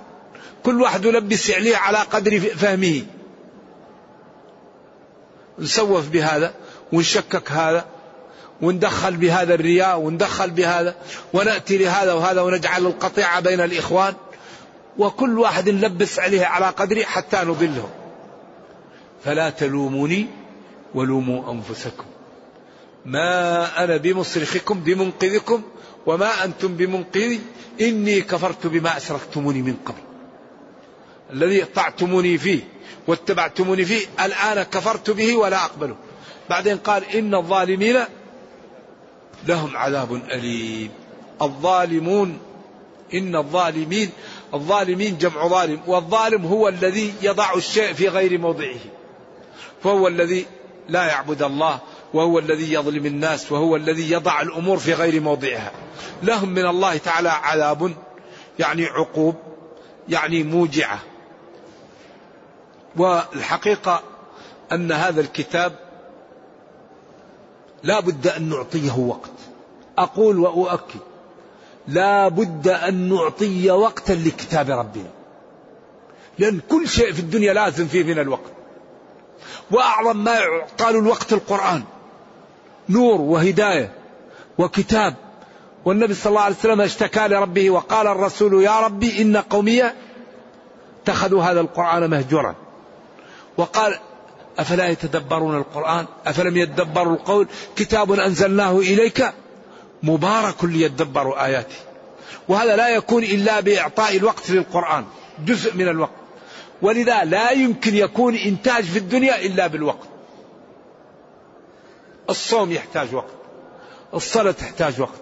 كل 0.65 0.81
واحد 0.81 1.05
يلبس 1.05 1.51
عليه 1.51 1.77
على 1.77 1.97
قدر 1.97 2.39
فهمه. 2.39 3.05
نسوف 5.59 6.09
بهذا 6.09 6.53
ونشكك 6.93 7.51
هذا 7.51 7.85
وندخل 8.61 9.17
بهذا 9.17 9.53
الرياء 9.53 9.99
وندخل 9.99 10.49
بهذا 10.49 10.95
ونأتي 11.33 11.77
لهذا 11.77 12.13
وهذا 12.13 12.41
ونجعل 12.41 12.85
القطيعة 12.85 13.39
بين 13.39 13.61
الإخوان. 13.61 14.13
وكل 14.97 15.39
واحد 15.39 15.69
نلبس 15.69 16.19
عليه 16.19 16.45
على 16.45 16.65
قدره 16.65 17.03
حتى 17.03 17.37
نضله. 17.37 17.89
فلا 19.25 19.49
تلوموني 19.49 20.27
ولوموا 20.95 21.51
أنفسكم. 21.51 22.05
ما 23.05 23.83
أنا 23.83 23.97
بمصرخكم 23.97 24.79
بمنقذكم 24.79 25.61
وما 26.05 26.43
أنتم 26.43 26.75
بمنقذي. 26.75 27.41
إني 27.81 28.21
كفرت 28.21 28.67
بما 28.67 28.97
أشركتموني 28.97 29.61
من 29.61 29.75
قبل. 29.85 30.08
الذي 31.33 31.65
طعتموني 31.65 32.37
فيه 32.37 32.59
واتبعتموني 33.07 33.85
فيه 33.85 34.05
الآن 34.25 34.63
كفرت 34.63 35.09
به 35.09 35.35
ولا 35.35 35.65
أقبله. 35.65 35.95
بعدين 36.49 36.77
قال 36.77 37.03
إن 37.15 37.35
الظالمين 37.35 37.99
لهم 39.47 39.77
عذاب 39.77 40.13
أليم. 40.13 40.91
الظالمون 41.41 42.39
إن 43.13 43.35
الظالمين 43.35 44.09
الظالمين 44.53 45.17
جمع 45.17 45.47
ظالم 45.47 45.79
والظالم 45.87 46.45
هو 46.45 46.67
الذي 46.67 47.13
يضع 47.21 47.53
الشيء 47.53 47.93
في 47.93 48.07
غير 48.07 48.37
موضعه. 48.37 48.79
فهو 49.83 50.07
الذي 50.07 50.45
لا 50.89 51.07
يعبد 51.07 51.41
الله 51.41 51.79
وهو 52.13 52.39
الذي 52.39 52.73
يظلم 52.73 53.05
الناس 53.05 53.51
وهو 53.51 53.75
الذي 53.75 54.11
يضع 54.11 54.41
الأمور 54.41 54.77
في 54.77 54.93
غير 54.93 55.21
موضعها. 55.21 55.71
لهم 56.23 56.49
من 56.49 56.65
الله 56.65 56.97
تعالى 56.97 57.29
عذاب 57.29 57.93
يعني 58.59 58.85
عقوب 58.85 59.35
يعني 60.09 60.43
موجعة. 60.43 60.99
والحقيقة 62.99 64.01
أن 64.71 64.91
هذا 64.91 65.21
الكتاب 65.21 65.75
لا 67.83 67.99
بد 67.99 68.27
أن 68.27 68.49
نعطيه 68.49 68.97
وقت. 68.97 69.31
أقول 69.97 70.39
وأؤكد 70.39 70.99
لا 71.87 72.27
بد 72.27 72.67
أن 72.67 73.09
نعطي 73.09 73.71
وقتا 73.71 74.13
لكتاب 74.13 74.69
ربنا. 74.69 75.09
لأن 76.39 76.59
كل 76.69 76.87
شيء 76.87 77.13
في 77.13 77.19
الدنيا 77.19 77.53
لازم 77.53 77.87
فيه 77.87 78.03
من 78.03 78.19
الوقت. 78.19 78.51
وأعظم 79.71 80.17
ما 80.23 80.39
يعطى 80.39 80.89
الوقت 80.89 81.33
القرآن. 81.33 81.83
نور 82.89 83.21
وهداية 83.21 83.93
وكتاب. 84.57 85.15
والنبي 85.85 86.13
صلى 86.13 86.29
الله 86.29 86.41
عليه 86.41 86.55
وسلم 86.55 86.81
اشتكى 86.81 87.27
لربه 87.27 87.69
وقال 87.69 88.07
الرسول 88.07 88.63
يا 88.63 88.79
ربي 88.79 89.21
إن 89.21 89.37
قومي 89.37 89.83
اتخذوا 91.03 91.43
هذا 91.43 91.61
القرآن 91.61 92.09
مهجورا. 92.09 92.55
وقال 93.59 93.99
أفلا 94.59 94.87
يتدبرون 94.87 95.57
القرآن؟ 95.57 96.05
أفلم 96.25 96.57
يدبروا 96.57 97.13
القول؟ 97.13 97.47
كتاب 97.75 98.11
أنزلناه 98.11 98.77
إليك 98.77 99.33
مبارك 100.03 100.63
ليدبروا 100.63 101.45
آياته 101.45 101.75
وهذا 102.47 102.75
لا 102.75 102.89
يكون 102.89 103.23
إلا 103.23 103.59
بإعطاء 103.59 104.17
الوقت 104.17 104.49
للقرآن 104.49 105.05
جزء 105.45 105.75
من 105.75 105.87
الوقت. 105.87 106.11
ولذا 106.81 107.23
لا 107.23 107.51
يمكن 107.51 107.95
يكون 107.95 108.35
إنتاج 108.35 108.83
في 108.83 108.99
الدنيا 108.99 109.45
إلا 109.45 109.67
بالوقت. 109.67 110.07
الصوم 112.29 112.71
يحتاج 112.71 113.15
وقت 113.15 113.33
الصلاة 114.13 114.51
تحتاج 114.51 115.01
وقت 115.01 115.21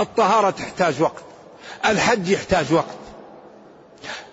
الطهارة 0.00 0.50
تحتاج 0.50 1.02
وقت 1.02 1.22
الحج 1.86 2.28
يحتاج 2.28 2.72
وقت 2.72 2.96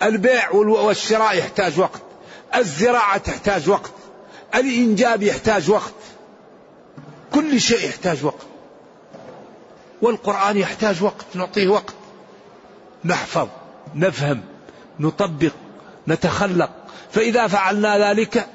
البيع 0.04 0.52
والشراء 0.52 1.38
يحتاج 1.38 1.80
وقت. 1.80 2.05
الزراعة 2.58 3.18
تحتاج 3.18 3.70
وقت 3.70 3.92
الإنجاب 4.56 5.24
يحتاج 5.24 5.70
وقت 5.72 5.94
كل 7.34 7.62
شيء 7.62 7.90
يحتاج 7.90 8.26
وقت 8.26 8.46
والقرآن 10.02 10.58
يحتاج 10.58 11.04
وقت 11.04 11.26
نعطيه 11.34 11.68
وقت. 11.68 11.94
نحفظ 13.06 13.48
نفهم 13.96 14.42
نطبق 15.00 15.52
نتخلق. 16.08 16.70
فإذا 17.12 17.48
فعلنا 17.48 18.10
ذلك 18.10 18.48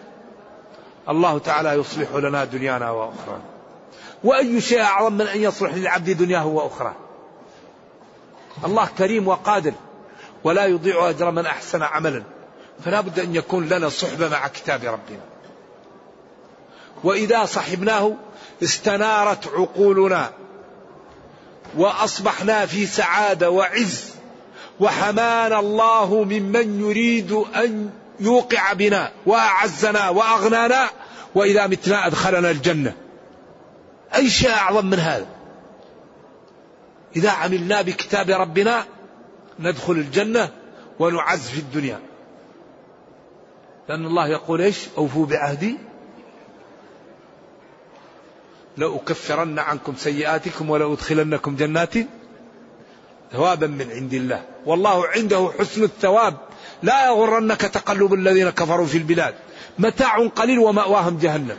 الله 1.09 1.39
تعالى 1.39 1.73
يصلح 1.73 2.15
لنا 2.15 2.45
دنيانا 2.45 2.91
وأخرانا. 2.91 3.43
وأي 4.25 4.61
شيء 4.61 4.81
أعظم 4.83 5.13
من 5.13 5.27
أن 5.27 5.41
يصلح 5.41 5.75
للعبد 5.75 6.11
دنياه 6.11 6.47
وأخراه. 6.47 6.95
الله 8.65 8.89
كريم 8.99 9.29
وقادر 9.29 9.73
ولا 10.45 10.67
يضيع 10.67 11.11
أجر 11.11 11.31
من 11.31 11.47
أحسن 11.47 11.83
عملا. 11.83 12.23
فلا 12.85 13.01
بد 13.01 13.21
أن 13.21 13.35
يكون 13.35 13.69
لنا 13.69 13.89
صحبة 13.89 14.29
مع 14.29 14.49
كتاب 14.49 14.85
ربنا. 14.85 15.21
وإذا 17.05 17.45
صحبناه 17.45 18.17
استنارت 18.63 19.49
عقولنا 19.49 20.31
وأصبحنا 21.77 22.67
في 22.67 22.87
سعادة 22.87 23.51
وعز 23.51 24.11
وحمانا 24.81 25.59
الله 25.59 26.25
ممن 26.25 26.81
يريد 26.81 27.33
أن 27.33 27.91
يوقع 28.21 28.73
بنا 28.73 29.13
وأعزنا 29.27 30.09
وأغنانا 30.09 30.91
وإذا 31.35 31.67
متنا 31.67 32.07
أدخلنا 32.07 32.51
الجنة. 32.51 32.95
أي 34.15 34.31
شيء 34.31 34.51
أعظم 34.51 34.87
من 34.87 34.99
هذا؟ 34.99 35.27
إذا 37.17 37.31
عملنا 37.31 37.83
بكتاب 37.83 38.31
ربنا 38.31 38.85
ندخل 39.59 39.93
الجنة 39.93 40.49
ونعز 40.99 41.49
في 41.49 41.59
الدنيا. 41.59 42.10
لأن 43.91 44.07
الله 44.07 44.29
يقول 44.29 44.61
إيش؟ 44.61 44.89
أوفوا 44.99 45.27
بعهدي. 45.27 45.77
لأكفرن 48.77 49.59
عنكم 49.59 49.95
سيئاتكم 49.97 50.71
ولأدخلنكم 50.71 51.57
جنات 51.57 51.95
ثوابا 53.33 53.67
من 53.67 53.91
عند 53.91 54.15
الله. 54.15 54.45
والله 54.67 55.07
عنده 55.09 55.53
حسن 55.59 55.83
الثواب. 55.83 56.37
لا 56.83 57.07
يغرنك 57.07 57.61
تقلب 57.61 58.15
الذين 58.15 58.51
كفروا 58.51 58.87
في 58.87 58.99
البلاد. 58.99 59.35
متاع 59.79 60.27
قليل 60.27 60.59
ومأواهم 60.59 61.19
جهنم. 61.19 61.59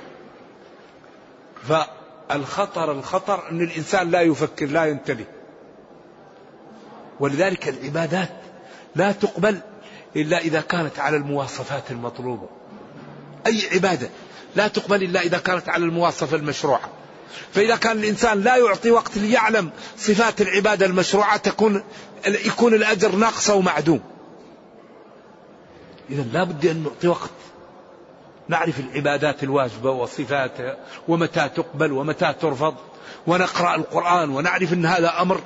فالخطر 1.67 2.91
الخطر 2.91 3.49
أن 3.49 3.61
الإنسان 3.61 4.11
لا 4.11 4.21
يفكر 4.21 4.65
لا 4.65 4.85
ينتبه. 4.85 5.25
ولذلك 7.19 7.69
العبادات 7.69 8.31
لا 8.95 9.11
تقبل 9.11 9.61
إلا 10.15 10.37
إذا 10.37 10.61
كانت 10.61 10.99
على 10.99 11.17
المواصفات 11.17 11.91
المطلوبة. 11.91 12.49
أي 13.47 13.61
عبادة. 13.73 14.09
لا 14.55 14.67
تقبل 14.67 15.03
إلا 15.03 15.21
إذا 15.21 15.37
كانت 15.37 15.69
على 15.69 15.85
المواصفة 15.85 16.37
المشروعة. 16.37 16.89
فإذا 17.53 17.75
كان 17.75 17.97
الإنسان 17.97 18.41
لا 18.41 18.57
يعطي 18.57 18.91
وقت 18.91 19.17
ليعلم 19.17 19.69
صفات 19.97 20.41
العبادة 20.41 20.85
المشروعة 20.85 21.37
تكون 21.37 21.83
يكون 22.27 22.73
الأجر 22.73 23.15
ناقص 23.15 23.49
ومعدوم 23.49 24.01
إذا 26.09 26.25
لا 26.33 26.43
بد 26.43 26.65
أن 26.65 26.83
نعطي 26.83 27.07
وقت. 27.07 27.29
نعرف 28.47 28.79
العبادات 28.79 29.43
الواجبة 29.43 29.91
وصفاتها 29.91 30.77
ومتى 31.07 31.49
تقبل 31.55 31.91
ومتى 31.91 32.33
ترفض 32.41 32.75
ونقرأ 33.27 33.75
القرآن 33.75 34.29
ونعرف 34.29 34.73
أن 34.73 34.85
هذا 34.85 35.21
أمر 35.21 35.41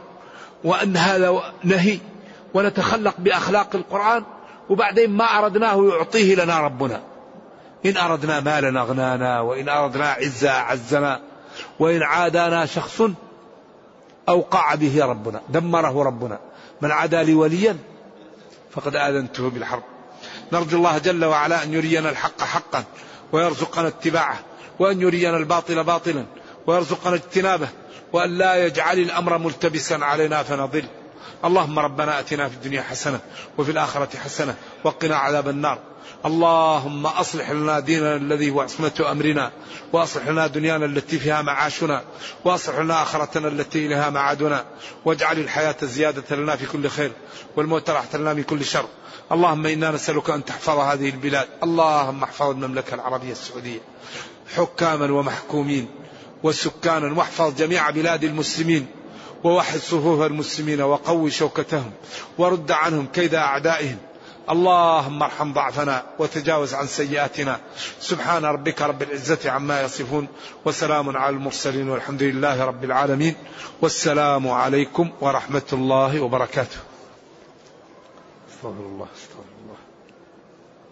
وأن 0.64 0.98
هذا 0.98 1.54
نهي 1.64 2.00
ونتخلق 2.54 3.16
بأخلاق 3.18 3.76
القرآن. 3.76 4.24
وبعدين 4.70 5.10
ما 5.10 5.26
أردناه 5.26 5.86
يعطيه 5.90 6.36
لنا 6.36 6.60
ربنا. 6.60 7.02
إن 7.86 7.98
أردنا 7.98 8.40
مالا 8.40 8.82
أغنانا 8.82 9.40
وإن 9.40 9.70
أردنا 9.70 10.10
عزة 10.10 10.50
أعزنا 10.50 11.22
وإن 11.80 12.04
عادانا 12.04 12.66
شخص 12.66 13.02
أوقع 14.30 14.76
به 14.76 15.06
ربنا 15.06 15.42
دمره 15.50 16.04
ربنا. 16.04 16.40
من 16.82 16.92
عادى 16.92 17.24
لي 17.24 17.34
وليا 17.34 17.78
فقد 18.72 18.96
آذنته 18.96 19.50
بالحرب. 19.50 19.84
نرجو 20.54 20.78
الله 20.78 20.98
جل 20.98 21.26
وعلا 21.26 21.64
أن 21.64 21.74
يرينا 21.74 22.10
الحق 22.10 22.42
حقا 22.42 22.84
ويرزقنا 23.32 23.88
اتباعه 23.88 24.40
وأن 24.80 25.02
يرينا 25.02 25.38
الباطل 25.38 25.84
باطلا 25.84 26.26
ويرزقنا 26.68 27.16
اجتنابه 27.16 27.68
وأن 28.14 28.38
لا 28.38 28.66
يجعل 28.66 29.00
الأمر 29.00 29.38
ملتبسا 29.38 29.94
علينا 29.94 30.44
فنضل. 30.44 30.86
اللهم 31.46 31.80
ربنا 31.80 32.20
آتنا 32.20 32.50
في 32.50 32.56
الدنيا 32.56 32.82
حسنة 32.82 33.20
وفي 33.58 33.72
الآخرة 33.72 34.18
حسنة 34.18 34.56
وقنا 34.84 35.16
عذاب 35.16 35.50
النار. 35.50 35.80
اللهم 36.26 37.06
أصلح 37.06 37.52
لنا 37.52 37.80
ديننا 37.80 38.16
الذي 38.16 38.52
هو 38.52 38.62
عصمة 38.62 39.06
أمرنا 39.12 39.52
وأصلح 39.94 40.28
لنا 40.28 40.48
دنيانا 40.48 40.86
التي 40.86 41.20
فيها 41.20 41.42
معاشنا 41.42 42.04
وأصلح 42.46 42.80
لنا 42.80 43.02
آخرتنا 43.02 43.48
التي 43.48 43.86
إليها 43.86 44.10
معادنا. 44.10 44.66
واجعل 45.06 45.40
الحياة 45.40 45.76
زيادة 45.84 46.36
لنا 46.36 46.56
في 46.56 46.66
كل 46.66 46.90
خير 46.90 47.12
والموت 47.56 47.90
راحة 47.90 48.18
لنا 48.18 48.34
من 48.34 48.44
كل 48.44 48.66
شر. 48.66 48.86
اللهم 49.32 49.66
إنا 49.66 49.92
نسألك 49.92 50.30
أن 50.30 50.46
تحفظ 50.46 50.80
هذه 50.80 51.10
البلاد. 51.10 51.48
اللهم 51.64 52.24
احفظ 52.24 52.50
المملكة 52.50 52.96
العربية 52.96 53.32
السعودية. 53.32 53.80
حكاما 54.56 55.12
ومحكومين 55.12 55.88
وسكانا 56.44 57.14
واحفظ 57.14 57.56
جميع 57.56 57.90
بلاد 57.90 58.24
المسلمين. 58.24 58.88
ووحد 59.46 59.80
صفوف 59.80 60.22
المسلمين 60.22 60.82
وقوي 60.82 61.32
شوكتهم 61.32 61.92
ورد 62.38 62.72
عنهم 62.72 63.08
كيد 63.14 63.36
أعدائهم. 63.36 63.98
اللهم 64.50 65.24
ارحم 65.24 65.54
ضعفنا 65.54 66.04
وتجاوز 66.20 66.74
عن 66.74 66.88
سيئاتنا. 66.88 67.60
سبحان 68.00 68.46
ربك 68.46 68.82
رب 68.82 69.02
العزة 69.02 69.52
عما 69.52 69.82
يصفون 69.82 70.28
وسلام 70.66 71.18
على 71.18 71.36
المرسلين 71.36 71.90
والحمد 71.90 72.24
لله 72.24 72.66
رب 72.66 72.84
العالمين. 72.84 73.36
والسلام 73.82 74.48
عليكم 74.48 75.10
ورحمة 75.22 75.70
الله 75.74 76.22
وبركاته. 76.22 76.78
استغفر 78.50 78.86
الله 78.86 79.08
استغفر 79.16 79.56
الله. 79.64 79.78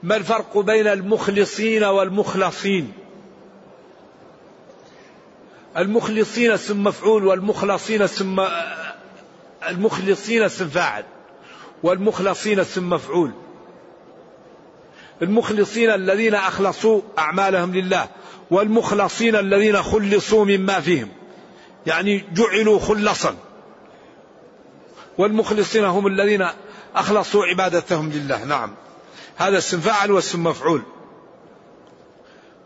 ما 0.04 0.16
الفرق 0.16 0.58
بين 0.58 0.88
المخلصين 0.88 1.84
والمخلصين؟ 1.84 2.94
المخلصين 5.78 6.52
اسم 6.52 6.84
مفعول 6.84 7.26
والمخلصين 7.26 8.02
اسم 8.02 8.40
المخلصين 9.70 10.44
اسم 10.44 10.68
فاعل 10.68 11.04
والمخلصين 11.84 12.60
اسم 12.60 12.90
مفعول. 12.90 13.32
المخلصين 15.22 15.90
الذين 15.90 16.36
أخلصوا 16.36 17.02
أعمالهم 17.18 17.74
لله 17.74 18.08
والمخلصين 18.52 19.36
الذين 19.36 19.84
خلصوا 19.84 20.46
مما 20.46 20.80
فيهم. 20.80 21.10
يعني 21.86 22.26
جعلوا 22.34 22.80
خلصا. 22.80 23.36
والمخلصين 25.18 25.86
هم 25.86 26.08
الذين 26.08 26.48
أخلصوا 26.96 27.46
عبادتهم 27.46 28.12
لله. 28.12 28.44
نعم. 28.44 28.74
هذا 29.36 29.58
اسم 29.58 29.80
فاعل 29.80 30.12
واسم 30.12 30.44
مفعول. 30.44 30.82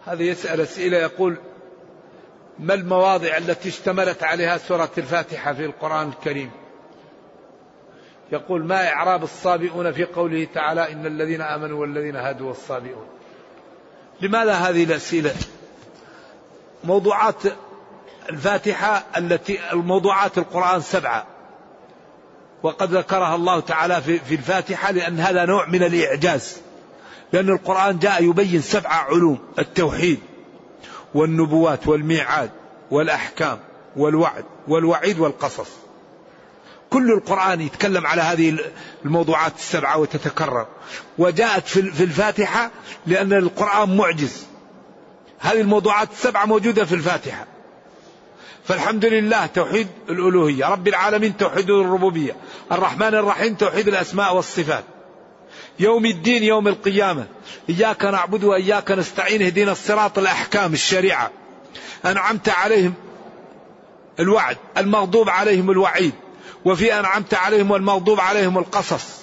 هذا 0.05 0.23
يسأل 0.23 0.61
اسئله 0.61 0.97
يقول 0.97 1.37
ما 2.59 2.73
المواضع 2.73 3.37
التي 3.37 3.69
اشتملت 3.69 4.23
عليها 4.23 4.57
سورة 4.57 4.91
الفاتحة 4.97 5.53
في 5.53 5.65
القرآن 5.65 6.07
الكريم؟ 6.07 6.51
يقول 8.31 8.65
ما 8.65 8.87
إعراب 8.87 9.23
الصابئون 9.23 9.91
في 9.91 10.03
قوله 10.03 10.47
تعالى 10.53 10.91
إن 10.91 11.05
الذين 11.05 11.41
آمنوا 11.41 11.81
والذين 11.81 12.15
هادوا 12.15 12.47
والصابئون 12.47 13.07
لماذا 14.21 14.53
هذه 14.53 14.83
الأسئلة؟ 14.83 15.33
موضوعات 16.83 17.43
الفاتحة 18.29 19.03
التي 19.17 19.59
الموضوعات 19.73 20.37
القرآن 20.37 20.81
سبعة 20.81 21.25
وقد 22.63 22.93
ذكرها 22.93 23.35
الله 23.35 23.59
تعالى 23.59 24.01
في, 24.01 24.19
في 24.19 24.35
الفاتحة 24.35 24.91
لأن 24.91 25.19
هذا 25.19 25.45
نوع 25.45 25.65
من 25.65 25.83
الإعجاز 25.83 26.61
لأن 27.33 27.49
القرآن 27.49 27.99
جاء 27.99 28.23
يبين 28.23 28.61
سبع 28.61 28.89
علوم 28.89 29.39
التوحيد 29.59 30.19
والنبوات 31.13 31.87
والميعاد 31.87 32.49
والأحكام 32.91 33.59
والوعد 33.95 34.45
والوعيد 34.67 35.19
والقصص. 35.19 35.69
كل 36.89 37.11
القرآن 37.11 37.61
يتكلم 37.61 38.07
على 38.07 38.21
هذه 38.21 38.57
الموضوعات 39.05 39.55
السبعة 39.55 39.97
وتتكرر. 39.97 40.67
وجاءت 41.17 41.67
في 41.67 42.03
الفاتحة 42.03 42.71
لأن 43.05 43.33
القرآن 43.33 43.97
معجز. 43.97 44.45
هذه 45.39 45.61
الموضوعات 45.61 46.11
السبعة 46.11 46.45
موجودة 46.45 46.85
في 46.85 46.95
الفاتحة. 46.95 47.45
فالحمد 48.65 49.05
لله 49.05 49.45
توحيد 49.45 49.87
الألوهية. 50.09 50.65
رب 50.65 50.87
العالمين 50.87 51.37
توحيد 51.37 51.69
الربوبية. 51.69 52.35
الرحمن 52.71 53.15
الرحيم 53.15 53.55
توحيد 53.55 53.87
الأسماء 53.87 54.35
والصفات. 54.35 54.83
يوم 55.79 56.05
الدين 56.05 56.43
يوم 56.43 56.67
القيامة. 56.67 57.25
إياك 57.69 58.05
نعبد 58.05 58.43
وإياك 58.43 58.91
نستعين 58.91 59.41
اهدنا 59.41 59.71
الصراط 59.71 60.17
الأحكام 60.17 60.73
الشريعة. 60.73 61.31
أنعمت 62.05 62.49
عليهم 62.49 62.93
الوعد 64.19 64.57
المغضوب 64.77 65.29
عليهم 65.29 65.71
الوعيد. 65.71 66.13
وفي 66.65 66.99
أنعمت 66.99 67.33
عليهم 67.33 67.71
والمغضوب 67.71 68.19
عليهم 68.19 68.57
القصص. 68.57 69.17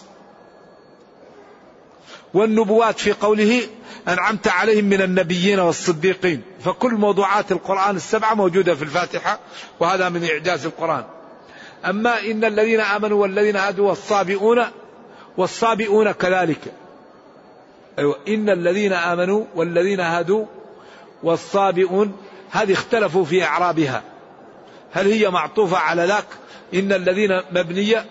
والنبوات 2.34 2.98
في 2.98 3.12
قوله 3.12 3.62
أنعمت 4.09 4.48
عليهم 4.48 4.84
من 4.84 5.02
النبيين 5.02 5.61
والصديقين. 5.61 6.42
فكل 6.64 6.94
موضوعات 6.94 7.52
القرآن 7.52 7.96
السبعة 7.96 8.34
موجودة 8.34 8.74
في 8.74 8.82
الفاتحة 8.82 9.38
وهذا 9.80 10.09
من 10.09 10.24
إعجاز 10.24 10.66
القرآن. 10.66 11.05
أما 11.84 12.20
إن 12.20 12.44
الذين 12.44 12.80
آمنوا 12.80 13.22
والذين 13.22 13.57
هادوا 13.57 13.88
والصابئون 13.88 14.64
والصابئون 15.37 16.12
كذلك. 16.12 16.72
أيوة. 17.99 18.16
إن 18.28 18.51
الذين 18.51 18.93
آمنوا 18.93 19.45
والذين 19.55 20.01
هادوا 20.01 20.47
والصابئون 21.22 22.16
هذه 22.51 22.72
اختلفوا 22.72 23.24
في 23.24 23.45
إعرابها. 23.45 24.03
هل 24.93 25.07
هي 25.07 25.30
معطوفة 25.30 25.76
على 25.76 26.05
ذاك؟ 26.05 26.26
إن 26.74 26.93
الذين 26.93 27.41
مبنية 27.51 28.07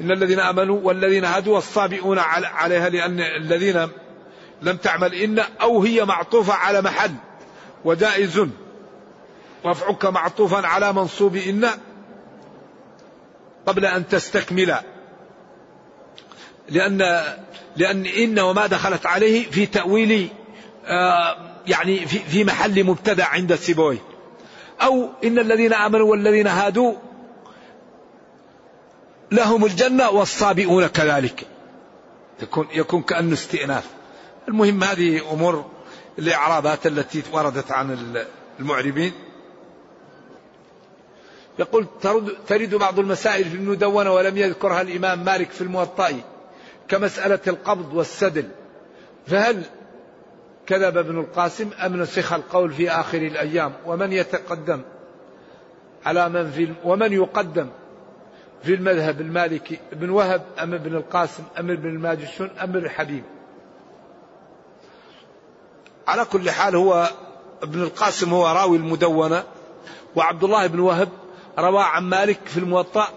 إن 0.00 0.10
الذين 0.10 0.40
آمنوا 0.40 0.80
والذين 0.82 1.24
هادوا 1.24 1.54
والصابئون 1.54 2.18
عليها 2.18 2.88
لأن 2.88 3.20
الذين 3.20 3.88
لم 4.62 4.76
تعمل 4.76 5.14
إن 5.14 5.38
أو 5.38 5.82
هي 5.82 6.04
معطوفة 6.04 6.54
على 6.54 6.82
محل 6.82 7.14
وجائز. 7.84 8.46
رفعك 9.66 10.04
معطوفا 10.04 10.66
على 10.66 10.92
منصوب 10.92 11.36
إن 11.36 11.68
قبل 13.66 13.84
أن 13.84 14.08
تستكمل. 14.08 14.74
لأن 16.70 17.22
لأن 17.76 18.06
إن 18.06 18.38
وما 18.38 18.66
دخلت 18.66 19.06
عليه 19.06 19.50
في 19.50 19.66
تأويل 19.66 20.28
آه، 20.86 21.36
يعني 21.66 22.06
في 22.06 22.18
في 22.18 22.44
محل 22.44 22.84
مبتدع 22.84 23.26
عند 23.26 23.52
السيبوي. 23.52 23.98
أو 24.82 25.08
إن 25.24 25.38
الذين 25.38 25.72
آمنوا 25.72 26.10
والذين 26.10 26.46
هادوا 26.46 26.94
لهم 29.32 29.64
الجنة 29.64 30.10
والصابئون 30.10 30.86
كذلك. 30.86 31.46
يكون 32.42 32.66
يكون 32.74 33.02
كأنه 33.02 33.32
استئناف. 33.32 33.84
المهم 34.48 34.84
هذه 34.84 35.32
أمور 35.32 35.64
الإعرابات 36.18 36.86
التي 36.86 37.22
وردت 37.32 37.72
عن 37.72 38.16
المعربين. 38.60 39.12
يقول 41.58 41.86
ترد, 42.00 42.36
ترد 42.48 42.74
بعض 42.74 42.98
المسائل 42.98 43.44
في 43.44 43.54
المدونة 43.54 44.12
ولم 44.12 44.36
يذكرها 44.36 44.80
الإمام 44.80 45.24
مالك 45.24 45.50
في 45.50 45.60
الموطأ. 45.60 46.12
كمسألة 46.88 47.40
القبض 47.46 47.94
والسدل. 47.94 48.48
فهل 49.26 49.62
كذب 50.66 50.96
ابن 50.96 51.20
القاسم 51.20 51.70
أم 51.84 52.02
نسخ 52.02 52.32
القول 52.32 52.72
في 52.72 52.90
آخر 52.90 53.18
الأيام؟ 53.18 53.72
ومن 53.86 54.12
يتقدم 54.12 54.82
على 56.06 56.28
من 56.28 56.50
في 56.50 56.72
ومن 56.84 57.12
يقدم 57.12 57.68
في 58.62 58.74
المذهب 58.74 59.20
المالكي 59.20 59.78
ابن 59.92 60.10
وهب 60.10 60.42
أم 60.62 60.74
ابن 60.74 60.96
القاسم 60.96 61.42
أم 61.58 61.70
ابن 61.70 61.88
الماجشون 61.88 62.50
أم 62.50 62.70
ابن 62.70 62.84
الحبيب؟ 62.84 63.22
على 66.08 66.24
كل 66.24 66.50
حال 66.50 66.76
هو 66.76 67.10
ابن 67.62 67.82
القاسم 67.82 68.34
هو 68.34 68.46
راوي 68.46 68.76
المدونة 68.76 69.44
وعبد 70.16 70.44
الله 70.44 70.66
بن 70.66 70.80
وهب 70.80 71.08
روى 71.58 71.82
عن 71.82 72.02
مالك 72.02 72.38
في 72.44 72.58
الموطأ 72.58 73.08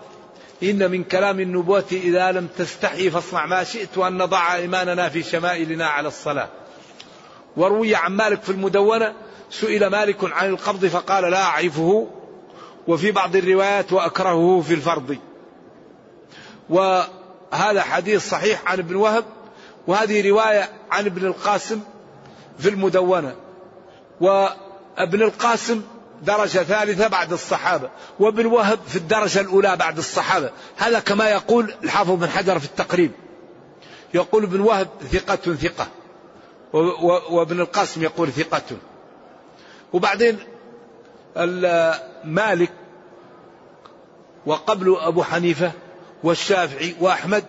إن 0.64 0.92
من 0.92 1.04
كلام 1.04 1.40
النبوة 1.40 1.86
إذا 1.92 2.32
لم 2.32 2.48
تستحي 2.58 3.10
فاصنع 3.10 3.46
ما 3.46 3.64
شئت 3.64 3.98
وأن 3.98 4.18
نضع 4.18 4.56
إيماننا 4.56 5.10
في 5.10 5.24
شمائلنا 5.24 5.88
على 5.88 6.08
الصلاة. 6.08 6.50
وروي 7.58 7.96
عن 7.96 8.12
مالك 8.12 8.42
في 8.42 8.50
المدونة 8.50 9.14
سئل 9.50 9.88
مالك 9.88 10.34
عن 10.34 10.50
القبض 10.50 10.86
فقال 10.86 11.32
لا 11.32 11.44
أعرفه 11.44 12.08
وفي 12.88 13.12
بعض 13.12 13.36
الروايات 13.36 13.94
وأكرهه 13.94 14.62
في 14.62 14.74
الفرض. 14.74 15.18
وهذا 16.70 17.82
حديث 17.82 18.30
صحيح 18.30 18.72
عن 18.72 18.80
ابن 18.80 18.96
وهب 18.96 19.26
وهذه 19.88 20.30
رواية 20.30 20.70
عن 20.92 21.06
ابن 21.06 21.26
القاسم 21.26 21.80
في 22.60 22.70
المدونة. 22.70 23.36
وابن 24.22 25.22
القاسم 25.22 25.82
درجة 26.22 26.60
ثالثة 26.60 27.08
بعد 27.08 27.34
الصحابة 27.34 27.90
وابن 28.20 28.46
وهب 28.46 28.80
في 28.88 28.96
الدرجة 28.96 29.42
الأولى 29.42 29.76
بعد 29.76 29.98
الصحابة. 29.98 30.50
هذا 30.78 31.00
كما 31.00 31.30
يقول 31.30 31.74
الحافظ 31.84 32.12
بن 32.12 32.30
حجر 32.30 32.60
في 32.60 32.66
التقريب. 32.66 33.12
يقول 34.14 34.44
ابن 34.44 34.60
وهب 34.60 34.88
ثقة 35.12 35.56
ثقة. 35.56 35.88
وابن 37.32 37.60
القاسم 37.60 38.04
يقول 38.04 38.32
ثقة. 38.32 38.78
وبعدين 39.94 40.40
مالك 42.24 42.72
وقبل 44.46 44.96
أبو 45.00 45.24
حنيفة 45.24 45.72
والشافعي 46.24 46.96
وأحمد 47.00 47.44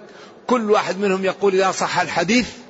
كل 0.47 0.71
واحد 0.71 0.99
منهم 0.99 1.25
يقول 1.25 1.55
إذا 1.55 1.71
صح 1.71 1.99
الحديث 1.99 2.62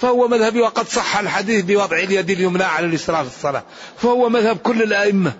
فهو 0.00 0.28
مذهبي 0.28 0.60
وقد 0.60 0.88
صح 0.88 1.18
الحديث 1.18 1.64
بوضع 1.64 1.98
اليد 1.98 2.30
اليمنى 2.30 2.64
على 2.64 2.86
اليسرى 2.86 3.16
في 3.24 3.36
الصلاة. 3.36 3.62
فهو 3.96 4.28
مذهب 4.28 4.56
كل 4.56 4.82
الأئمة. 4.82 5.32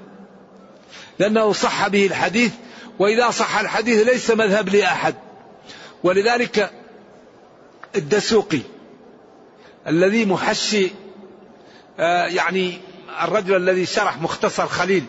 لأنه 1.18 1.52
صح 1.52 1.88
به 1.88 2.06
الحديث 2.06 2.52
وإذا 2.98 3.30
صح 3.30 3.58
الحديث 3.58 4.06
ليس 4.06 4.30
مذهب 4.30 4.68
لأحد. 4.68 5.14
ولذلك 6.02 6.70
الدسوقي 7.96 8.60
الذي 9.86 10.24
محشي 10.24 10.90
آه، 11.98 12.26
يعني 12.26 12.80
الرجل 13.22 13.56
الذي 13.56 13.86
شرح 13.86 14.18
مختصر 14.18 14.66
خليل 14.66 15.04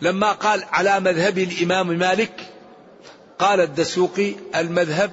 لما 0.00 0.32
قال 0.32 0.64
على 0.72 1.00
مذهب 1.00 1.38
الإمام 1.38 1.88
مالك 1.88 2.40
قال 3.38 3.60
الدسوقي 3.60 4.34
المذهب 4.56 5.10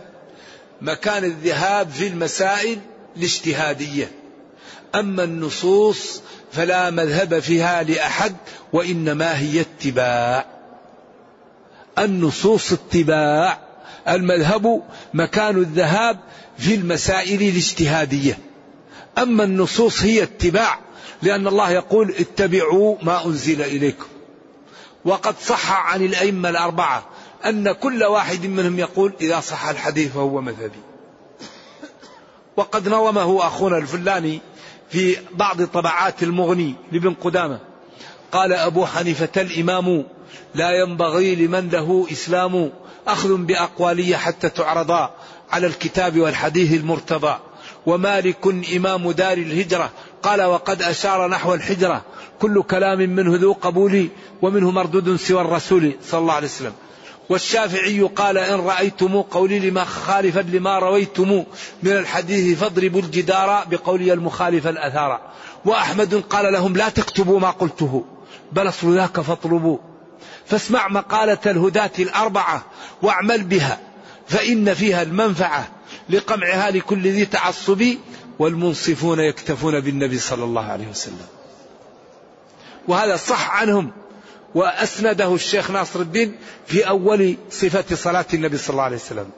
مكان 0.82 1.24
الذهاب 1.24 1.90
في 1.90 2.08
المسائل 2.08 2.80
الاجتهادية. 3.18 4.12
أما 4.96 5.24
النصوص 5.24 6.22
فلا 6.52 6.90
مذهب 6.90 7.40
فيها 7.40 7.84
لأحد 7.84 8.36
وإنما 8.74 9.40
هي 9.40 9.62
اتباع. 9.62 10.46
النصوص 12.00 12.74
اتباع. 12.74 13.60
المذهب 14.08 14.84
مكان 15.14 15.58
الذهاب 15.58 16.20
في 16.58 16.76
المسائل 16.76 17.42
الاجتهادية. 17.42 18.40
أما 19.18 19.44
النصوص 19.44 20.02
هي 20.02 20.24
اتباع 20.24 20.80
لأن 21.22 21.48
الله 21.48 21.72
يقول 21.72 22.16
اتبعوا 22.20 22.96
ما 23.02 23.26
أنزل 23.26 23.62
إليكم. 23.62 24.06
وقد 25.06 25.36
صح 25.46 25.72
عن 25.72 26.06
الأئمة 26.06 26.50
الأربعة 26.50 27.06
أن 27.46 27.72
كل 27.72 28.04
واحد 28.04 28.46
منهم 28.46 28.80
يقول 28.80 29.14
إذا 29.22 29.40
صح 29.40 29.68
الحديث 29.68 30.12
فهو 30.12 30.42
مذهبي. 30.42 30.91
وقد 32.62 32.88
نظمه 32.88 33.48
أخونا 33.48 33.78
الفلاني 33.78 34.42
في 34.90 35.18
بعض 35.32 35.64
طبعات 35.64 36.24
المغني 36.24 36.76
لابن 36.92 37.14
قدامة. 37.14 37.60
قال 38.32 38.54
أبو 38.54 38.86
حنيفة 38.86 39.42
الإمام 39.42 40.06
لا 40.56 40.72
ينبغي 40.72 41.36
لمن 41.36 41.70
له 41.70 42.08
إسلام 42.12 42.72
أخذ 43.08 43.38
بأقوالي 43.38 44.18
حتى 44.18 44.50
تعرضا 44.50 45.16
على 45.52 45.68
الكتاب 45.68 46.20
والحديث 46.20 46.74
المرتضى. 46.74 47.36
ومالك 47.86 48.48
إمام 48.76 49.12
دار 49.12 49.38
الهجرة. 49.38 49.90
قال 50.24 50.42
وقد 50.42 50.82
أشار 50.82 51.28
نحو 51.28 51.54
الحجرة. 51.54 52.02
كل 52.40 52.64
كلام 52.64 53.00
منه 53.00 53.36
ذو 53.36 53.54
قبول 53.54 54.08
ومنه 54.42 54.72
مردود 54.72 55.16
سوى 55.16 55.42
الرسول 55.42 55.94
صلى 56.04 56.20
الله 56.20 56.34
عليه 56.34 56.48
وسلم. 56.48 56.74
والشافعي 57.32 58.02
قال 58.02 58.38
إن 58.38 58.60
رأيتم 58.60 59.22
قولي 59.22 59.60
لما 59.60 59.86
خالفا 59.86 60.40
لما 60.40 60.80
رويتم 60.80 61.44
من 61.84 61.92
الحديث 61.92 62.60
فاضربوا 62.60 63.02
الجدار 63.02 63.66
بقولي 63.70 64.14
المخالف 64.14 64.68
الأثار. 64.68 65.22
وأحمد 65.66 66.24
قال 66.30 66.54
لهم 66.54 66.78
لا 66.78 66.90
تكتبوا 66.90 67.40
ما 67.40 67.50
قلته 67.50 68.06
بل 68.52 68.68
أصل 68.68 68.96
ذاك 68.96 69.20
فاطلبوا. 69.20 69.78
فاسمع 70.46 70.88
مقالة 70.88 71.38
الهداة 71.46 71.92
الأربعة 72.00 72.66
واعمل 73.02 73.44
بها 73.44 73.80
فإن 74.28 74.74
فيها 74.74 75.02
المنفعة 75.02 75.68
لقمعها 76.10 76.72
لكل 76.72 77.08
ذي 77.08 77.26
تعصب 77.26 77.84
والمنصفون 78.40 79.20
يكتفون 79.20 79.80
بالنبي 79.80 80.20
صلى 80.20 80.44
الله 80.44 80.66
عليه 80.66 80.88
وسلم. 80.88 81.28
وهذا 82.88 83.16
صح 83.16 83.52
عنهم. 83.52 83.92
وأسنده 84.56 85.36
الشيخ 85.36 85.72
ناصر 85.72 86.00
الدين 86.00 86.36
في 86.68 86.88
أول 86.88 87.38
صفة 87.52 87.96
صلاة 87.96 88.26
النبي 88.34 88.58
صلى 88.58 88.70
الله 88.70 88.84
عليه 88.84 88.96
وسلم. 88.96 89.30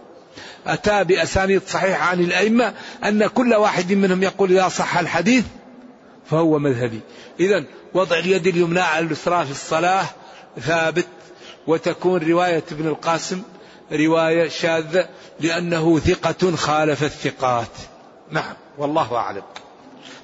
أتى 0.68 1.04
بأسانيد 1.04 1.62
صحيحة 1.68 2.06
عن 2.06 2.20
الأئمة 2.20 2.74
أن 3.04 3.28
كل 3.28 3.54
واحد 3.54 3.94
منهم 3.94 4.24
يقول 4.24 4.52
إذا 4.52 4.68
صح 4.68 4.98
الحديث 4.98 5.46
فهو 6.30 6.60
مذهبي. 6.60 7.00
إذا 7.40 7.64
وضع 7.94 8.18
اليد 8.18 8.48
اليمنى 8.48 8.80
على 8.80 9.06
اليسرى 9.06 9.46
في 9.46 9.52
الصلاة 9.52 10.06
ثابت 10.60 11.08
وتكون 11.68 12.30
رواية 12.32 12.64
ابن 12.72 12.88
القاسم 12.88 13.42
رواية 13.92 14.50
شاذة 14.50 15.10
لأنه 15.40 16.00
ثقة 16.00 16.56
خالف 16.56 17.04
الثقات. 17.04 17.72
نعم 18.32 18.54
والله 18.78 19.16
أعلم. 19.16 19.44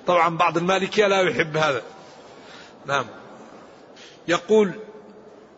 طبعا 0.08 0.38
بعض 0.38 0.58
المالكية 0.58 1.08
لا 1.08 1.22
يحب 1.22 1.58
هذا. 1.58 1.82
نعم. 2.86 3.06
يقول 4.30 4.72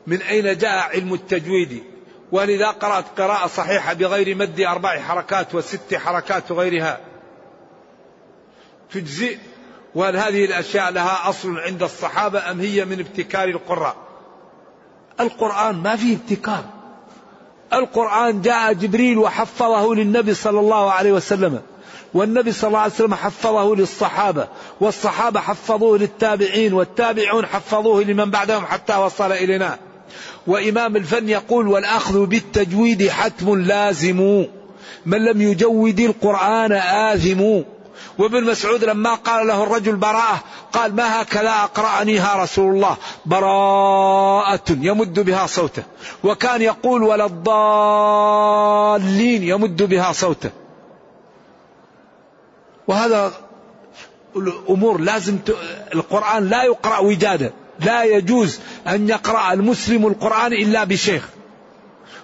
من 0.08 0.22
أين 0.22 0.58
جاء 0.58 0.90
علم 0.90 1.14
التجويد؟ 1.14 1.84
وهل 2.32 2.50
إذا 2.50 2.68
قرأت 2.68 3.06
قراءة 3.18 3.48
صحيحة 3.48 3.94
بغير 3.94 4.36
مد 4.36 4.60
أربع 4.60 5.00
حركات 5.00 5.56
وست 5.56 5.96
حركات 5.96 6.52
وغيرها. 6.52 7.00
تجزئ 8.92 9.38
وهل 9.96 10.18
هذه 10.18 10.46
الأشياء 10.46 10.92
لها 10.92 11.30
أصل 11.30 11.60
عند 11.60 11.84
الصحابة 11.84 12.52
أم 12.52 12.60
هي 12.60 12.86
من 12.86 13.00
ابتكار 13.00 13.48
القراء؟ 13.48 13.96
القرآن 15.20 15.76
ما 15.76 15.96
فيه 15.96 16.16
ابتكار. 16.16 16.66
القرآن 17.74 18.42
جاء 18.42 18.74
جبريل 18.74 19.18
وحفظه 19.18 19.94
للنبي 19.96 20.34
صلى 20.34 20.60
الله 20.60 20.92
عليه 20.92 21.12
وسلم 21.12 21.62
والنبي 22.14 22.52
صلى 22.52 22.68
الله 22.68 22.80
عليه 22.80 22.94
وسلم 22.94 23.14
حفظه 23.16 23.76
للصحابة 23.76 24.48
والصحابة 24.80 25.40
حفظوه 25.40 25.98
للتابعين 25.98 26.74
والتابعون 26.74 27.46
حفظوه 27.46 28.04
لمن 28.04 28.32
بعدهم 28.32 28.66
حتى 28.66 28.96
وصل 28.96 29.32
إلينا. 29.32 29.78
وإمام 30.48 30.96
الفن 30.96 31.30
يقول 31.30 31.68
والأخذ 31.68 32.26
بالتجويد 32.26 33.10
حتم 33.10 33.62
لازم. 33.62 34.46
من 35.06 35.26
لم 35.26 35.42
يجود 35.42 36.00
القرآن 36.00 36.72
آثم 36.72 37.62
وابن 38.18 38.44
مسعود 38.44 38.84
لما 38.84 39.16
قال 39.16 39.48
له 39.48 39.64
الرجل 39.64 39.96
براءة 39.96 40.44
قال 40.74 40.96
ما 40.96 41.22
هكذا 41.22 41.50
أقرأنيها 41.50 42.44
رسول 42.44 42.76
الله؟ 42.76 42.98
براءة 43.26 44.64
يمد 44.70 45.20
بها 45.20 45.48
صوته. 45.48 45.84
وكان 46.24 46.62
يقول 46.62 47.04
ولا 47.04 47.26
الضالين 47.26 49.04
يمد 49.44 49.84
بها 49.84 50.12
صوته. 50.12 50.50
وهذا 52.88 53.32
الأمور 54.36 55.02
لازم 55.02 55.38
ت... 55.38 55.56
القرآن 55.96 56.50
لا 56.50 56.64
يقرأ 56.64 57.00
وجادة. 57.00 57.54
لا 57.80 58.04
يجوز 58.04 58.60
أن 58.88 59.10
يقرأ 59.10 59.54
المسلم 59.54 60.08
القرآن 60.08 60.54
إلا 60.54 60.84
بشيخ. 60.84 61.30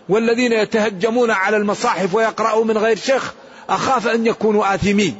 والذين 0.09 0.51
يتهجمون 0.51 1.31
على 1.31 1.57
المصاحف 1.57 2.15
ويقرأوا 2.15 2.65
من 2.65 2.77
غير 2.77 2.97
شيخ 2.97 3.33
أخاف 3.69 4.07
أن 4.07 4.27
يكونوا 4.27 4.75
آثمين. 4.75 5.19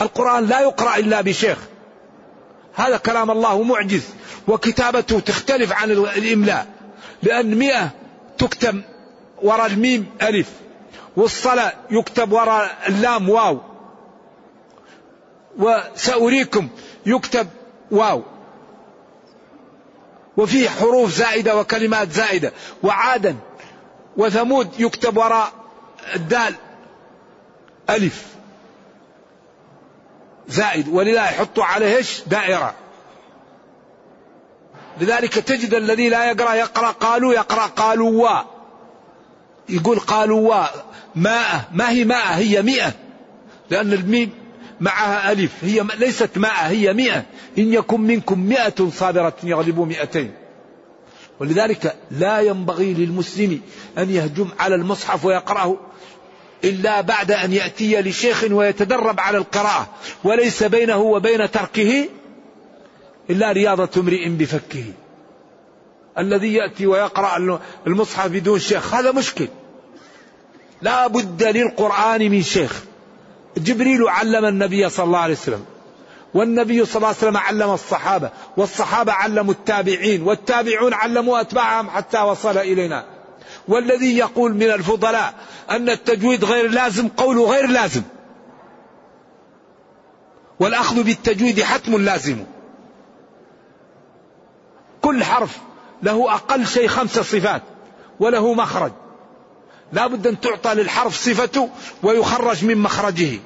القرآن 0.00 0.46
لا 0.46 0.60
يقرأ 0.60 0.96
إلا 0.96 1.20
بشيخ. 1.20 1.58
هذا 2.74 2.96
كلام 2.96 3.30
الله 3.30 3.62
معجز 3.62 4.02
وكتابته 4.48 5.20
تختلف 5.20 5.72
عن 5.72 5.90
الإملاء 5.90 6.66
لأن 7.22 7.54
مئة 7.58 7.90
تكتب 8.38 8.82
وراء 9.42 9.66
الميم 9.66 10.06
ألف 10.22 10.50
والصلاة 11.16 11.72
يكتب 11.90 12.32
وراء 12.32 12.76
اللام 12.88 13.30
واو. 13.30 13.69
وسأريكم. 15.58 16.68
يكتب 17.06 17.48
واو. 17.90 18.22
وفيه 20.36 20.68
حروف 20.68 21.10
زائدة 21.10 21.56
وكلمات 21.56 22.12
زائدة. 22.12 22.52
وعادا 22.82 23.36
وثمود 24.16 24.80
يكتب 24.80 25.16
وراء 25.16 25.52
الدال 26.14 26.54
ألف. 27.90 28.26
زائد. 30.48 30.88
ولذا 30.88 31.24
يحطوا 31.24 31.64
عليه 31.64 31.96
إيش؟ 31.96 32.22
دائرة. 32.26 32.74
لذلك 35.00 35.34
تجد 35.34 35.74
الذي 35.74 36.08
لا 36.08 36.30
يقرأ 36.30 36.54
يقرأ 36.54 36.90
قالوا 36.90 37.34
يقرأ 37.34 37.66
قالوا 37.66 38.10
وا. 38.10 38.40
يقول 39.68 39.98
قالوا 39.98 40.48
وا. 40.48 40.66
ماء. 41.14 41.64
ما 41.72 41.90
هي 41.90 42.04
ماء؟ 42.04 42.34
هي 42.34 42.62
مئة. 42.62 42.92
لأن 43.70 43.92
الميم 43.92 44.39
معها 44.80 45.32
ألف 45.32 45.52
هي 45.62 45.84
ليست 45.98 46.38
ماء 46.38 46.66
هي 46.66 46.92
مئة. 46.92 47.24
إن 47.58 47.72
يكن 47.72 48.00
منكم 48.00 48.40
مئة 48.40 48.90
صابرة 48.90 49.36
يغلبوا 49.42 49.86
مئتين. 49.86 50.32
ولذلك 51.40 51.96
لا 52.10 52.40
ينبغي 52.40 52.94
للمسلم 52.94 53.60
أن 53.98 54.10
يهجم 54.10 54.48
على 54.58 54.74
المصحف 54.74 55.24
ويقرأه 55.24 55.76
إلا 56.64 57.00
بعد 57.00 57.32
أن 57.32 57.52
يأتي 57.52 58.00
لشيخ 58.00 58.44
ويتدرب 58.50 59.20
على 59.20 59.38
القراءة. 59.38 59.88
وليس 60.24 60.62
بينه 60.62 60.98
وبين 60.98 61.50
تركه 61.50 62.08
إلا 63.30 63.52
رياضة 63.52 64.00
امرئ 64.00 64.28
بفكه. 64.28 64.84
الذي 66.18 66.54
يأتي 66.54 66.86
ويقرأ 66.86 67.60
المصحف 67.86 68.30
بدون 68.30 68.58
شيخ 68.58 68.94
هذا 68.94 69.12
مشكل. 69.12 69.48
لا 70.82 71.06
بد 71.06 71.42
للقرآن 71.42 72.30
من 72.30 72.42
شيخ. 72.42 72.89
جبريل 73.56 74.08
علم 74.08 74.44
النبي 74.44 74.88
صلى 74.88 75.06
الله 75.06 75.18
عليه 75.18 75.34
وسلم. 75.34 75.64
والنبي 76.34 76.84
صلى 76.84 76.96
الله 76.96 77.08
عليه 77.08 77.18
وسلم 77.18 77.36
علم 77.36 77.70
الصحابة 77.70 78.30
والصحابة 78.56 79.12
علموا 79.12 79.52
التابعين 79.52 80.22
والتابعون 80.22 80.94
علموا 80.94 81.40
أتباعهم 81.40 81.90
حتى 81.90 82.20
وصل 82.20 82.58
إلينا. 82.58 83.04
والذي 83.68 84.18
يقول 84.18 84.54
من 84.54 84.70
الفضلاء 84.70 85.34
أن 85.70 85.90
التجويد 85.90 86.44
غير 86.44 86.70
لازم 86.70 87.08
قوله 87.08 87.50
غير 87.50 87.66
لازم. 87.66 88.02
والأخذ 90.60 91.02
بالتجويد 91.02 91.62
حتم 91.62 91.96
لازم. 91.96 92.44
كل 95.02 95.24
حرف 95.24 95.58
له 96.02 96.34
أقل 96.34 96.66
شيء 96.66 96.88
خمس 96.88 97.18
صفات 97.18 97.62
وله 98.20 98.54
مخرج. 98.54 98.92
لا 99.92 100.06
بد 100.06 100.26
أن 100.26 100.40
تعطى 100.40 100.74
للحرف 100.74 101.16
صفته 101.16 101.70
ويخرج 102.02 102.64
من 102.64 102.78
مخرجه. 102.78 103.38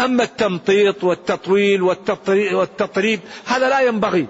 أما 0.00 0.22
التمطيط 0.22 1.04
والتطويل 1.04 1.82
والتطريب 1.82 3.20
هذا 3.46 3.68
لا 3.68 3.80
ينبغي. 3.80 4.26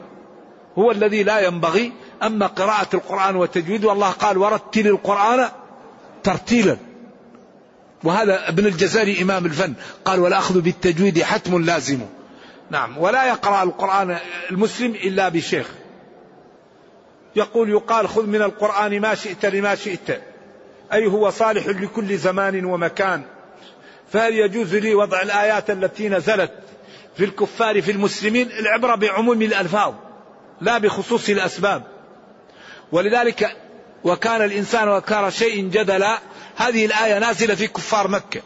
هو 0.78 0.90
الذي 0.90 1.22
لا 1.22 1.40
ينبغي. 1.40 1.92
أما 2.22 2.46
قراءة 2.46 2.88
القرآن 2.94 3.36
وتجويد 3.36 3.84
والله 3.84 4.10
قال 4.10 4.38
ورتل 4.38 4.86
القرآن 4.86 5.48
ترتيلا. 6.22 6.76
وهذا 8.04 8.48
ابن 8.48 8.66
الجزري 8.66 9.22
إمام 9.22 9.46
الفن 9.46 9.74
قال 10.04 10.20
والأخذ 10.20 10.60
بالتجويد 10.60 11.22
حتم 11.22 11.64
لازم. 11.64 12.00
نعم. 12.70 12.98
ولا 12.98 13.28
يقرأ 13.28 13.62
القرآن 13.62 14.18
المسلم 14.50 14.90
إلا 14.94 15.28
بشيخ. 15.28 15.66
يقول 17.36 17.70
يقال 17.70 18.08
خذ 18.08 18.26
من 18.26 18.42
القرآن 18.42 19.00
ما 19.00 19.14
شئت 19.14 19.46
لما 19.46 19.74
شئت. 19.74 20.31
أي 20.92 21.06
هو 21.06 21.30
صالح 21.30 21.66
لكل 21.66 22.16
زمان 22.16 22.64
ومكان. 22.64 23.22
فهل 24.12 24.34
يجوز 24.34 24.74
لي 24.74 24.94
وضع 24.94 25.22
الآيات 25.22 25.70
التي 25.70 26.08
نزلت 26.08 26.52
في 27.16 27.24
الكفار 27.24 27.82
في 27.82 27.90
المسلمين 27.90 28.50
العبرة 28.50 28.94
بعموم 28.94 29.42
الألفاظ 29.42 29.94
لا 30.60 30.78
بخصوص 30.78 31.28
الأسباب. 31.28 31.82
ولذلك 32.92 33.56
وكان 34.04 34.42
الإنسان 34.42 34.88
وكان 34.88 35.30
شيء 35.30 35.68
جدلا 35.68 36.18
هذه 36.56 36.86
الآية 36.86 37.18
نازلة 37.18 37.54
في 37.54 37.66
كفار 37.66 38.08
مكة. 38.08 38.40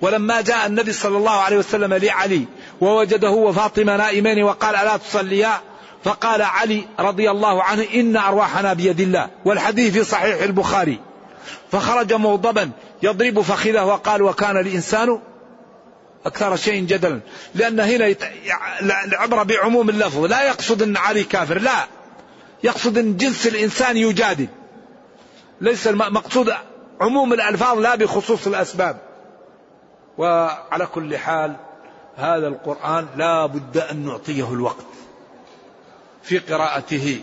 ولما 0.00 0.40
جاء 0.40 0.66
النبي 0.66 0.92
صلى 0.92 1.16
الله 1.16 1.30
عليه 1.30 1.56
وسلم 1.56 1.94
لعلي 1.94 2.44
ووجده 2.80 3.30
وفاطمة 3.30 3.96
نائمين 3.96 4.42
وقال 4.42 4.76
ألا 4.76 4.96
تصليا؟ 4.96 5.60
فقال 6.04 6.42
علي 6.42 6.84
رضي 7.00 7.30
الله 7.30 7.62
عنه 7.62 7.86
إن 7.94 8.16
أرواحنا 8.16 8.72
بيد 8.72 9.00
الله. 9.00 9.30
والحديث 9.44 9.92
في 9.92 10.04
صحيح 10.04 10.42
البخاري. 10.42 11.11
فخرج 11.72 12.12
مغضبا 12.12 12.70
يضرب 13.02 13.40
فخذه 13.40 13.84
وقال 13.84 14.22
وكان 14.22 14.56
الإنسان 14.56 15.18
أكثر 16.26 16.56
شيء 16.56 16.84
جدلا. 16.84 17.20
لأن 17.54 17.80
هنا 17.80 18.14
العبرة 18.80 19.42
بعموم 19.42 19.88
اللفظ. 19.88 20.24
لا 20.24 20.42
يقصد 20.46 20.82
أن 20.82 20.96
علي 20.96 21.24
كافر. 21.24 21.58
لا. 21.58 21.86
يقصد 22.64 22.98
أن 22.98 23.16
جنس 23.16 23.46
الإنسان 23.46 23.96
يجادل. 23.96 24.48
ليس 25.60 25.86
المقصود 25.86 26.52
عموم 27.00 27.32
الألفاظ 27.32 27.78
لا 27.78 27.94
بخصوص 27.94 28.46
الأسباب. 28.46 28.96
وعلى 30.18 30.86
كل 30.86 31.16
حال 31.16 31.56
هذا 32.16 32.48
القرآن 32.48 33.06
لا 33.16 33.46
بد 33.46 33.76
أن 33.76 34.06
نعطيه 34.06 34.52
الوقت 34.52 34.86
في 36.22 36.38
قراءته. 36.38 37.20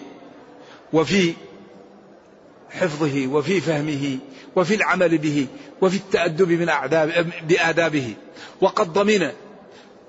وفي 0.93 1.33
حفظه 2.71 3.27
وفي 3.27 3.61
فهمه 3.61 4.17
وفي 4.55 4.75
العمل 4.75 5.17
به 5.17 5.47
وفي 5.81 5.97
التأدب 5.97 6.51
من 6.51 6.69
أعداب 6.69 7.31
بآدابه. 7.47 8.13
وقد 8.61 8.93
ضمن 8.93 9.31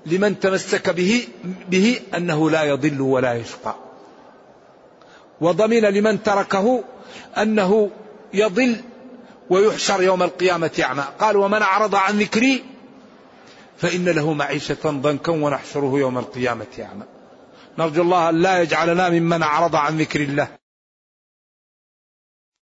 لمن 0.07 0.41
تمسك 0.41 0.91
به 0.91 1.29
به 1.71 2.01
أنه 2.17 2.51
لا 2.51 2.63
يضل 2.63 3.01
ولا 3.01 3.35
يشقى. 3.35 3.75
وضمن 5.41 5.81
لمن 5.81 6.23
تركه 6.23 6.85
أنه 7.39 7.91
يضل 8.35 8.77
ويحشر 9.51 10.03
يوم 10.03 10.23
القيامة 10.23 10.71
أعمى. 10.83 11.05
قال 11.19 11.37
ومن 11.37 11.63
أعرض 11.63 11.95
عن 11.95 12.19
ذكري 12.19 12.65
فإن 13.77 14.09
له 14.09 14.33
معيشة 14.33 14.91
ضنكا 14.91 15.33
ونحشره 15.33 15.99
يوم 15.99 16.19
القيامة 16.19 16.67
أعمى. 16.79 17.05
نرجو 17.79 18.03
الله 18.03 18.29
أن 18.29 18.43
لا 18.43 18.63
يجعلنا 18.63 19.09
ممن 19.09 19.43
أعرض 19.43 19.77
عن 19.77 19.99
ذكر 19.99 20.21
الله. 20.21 20.60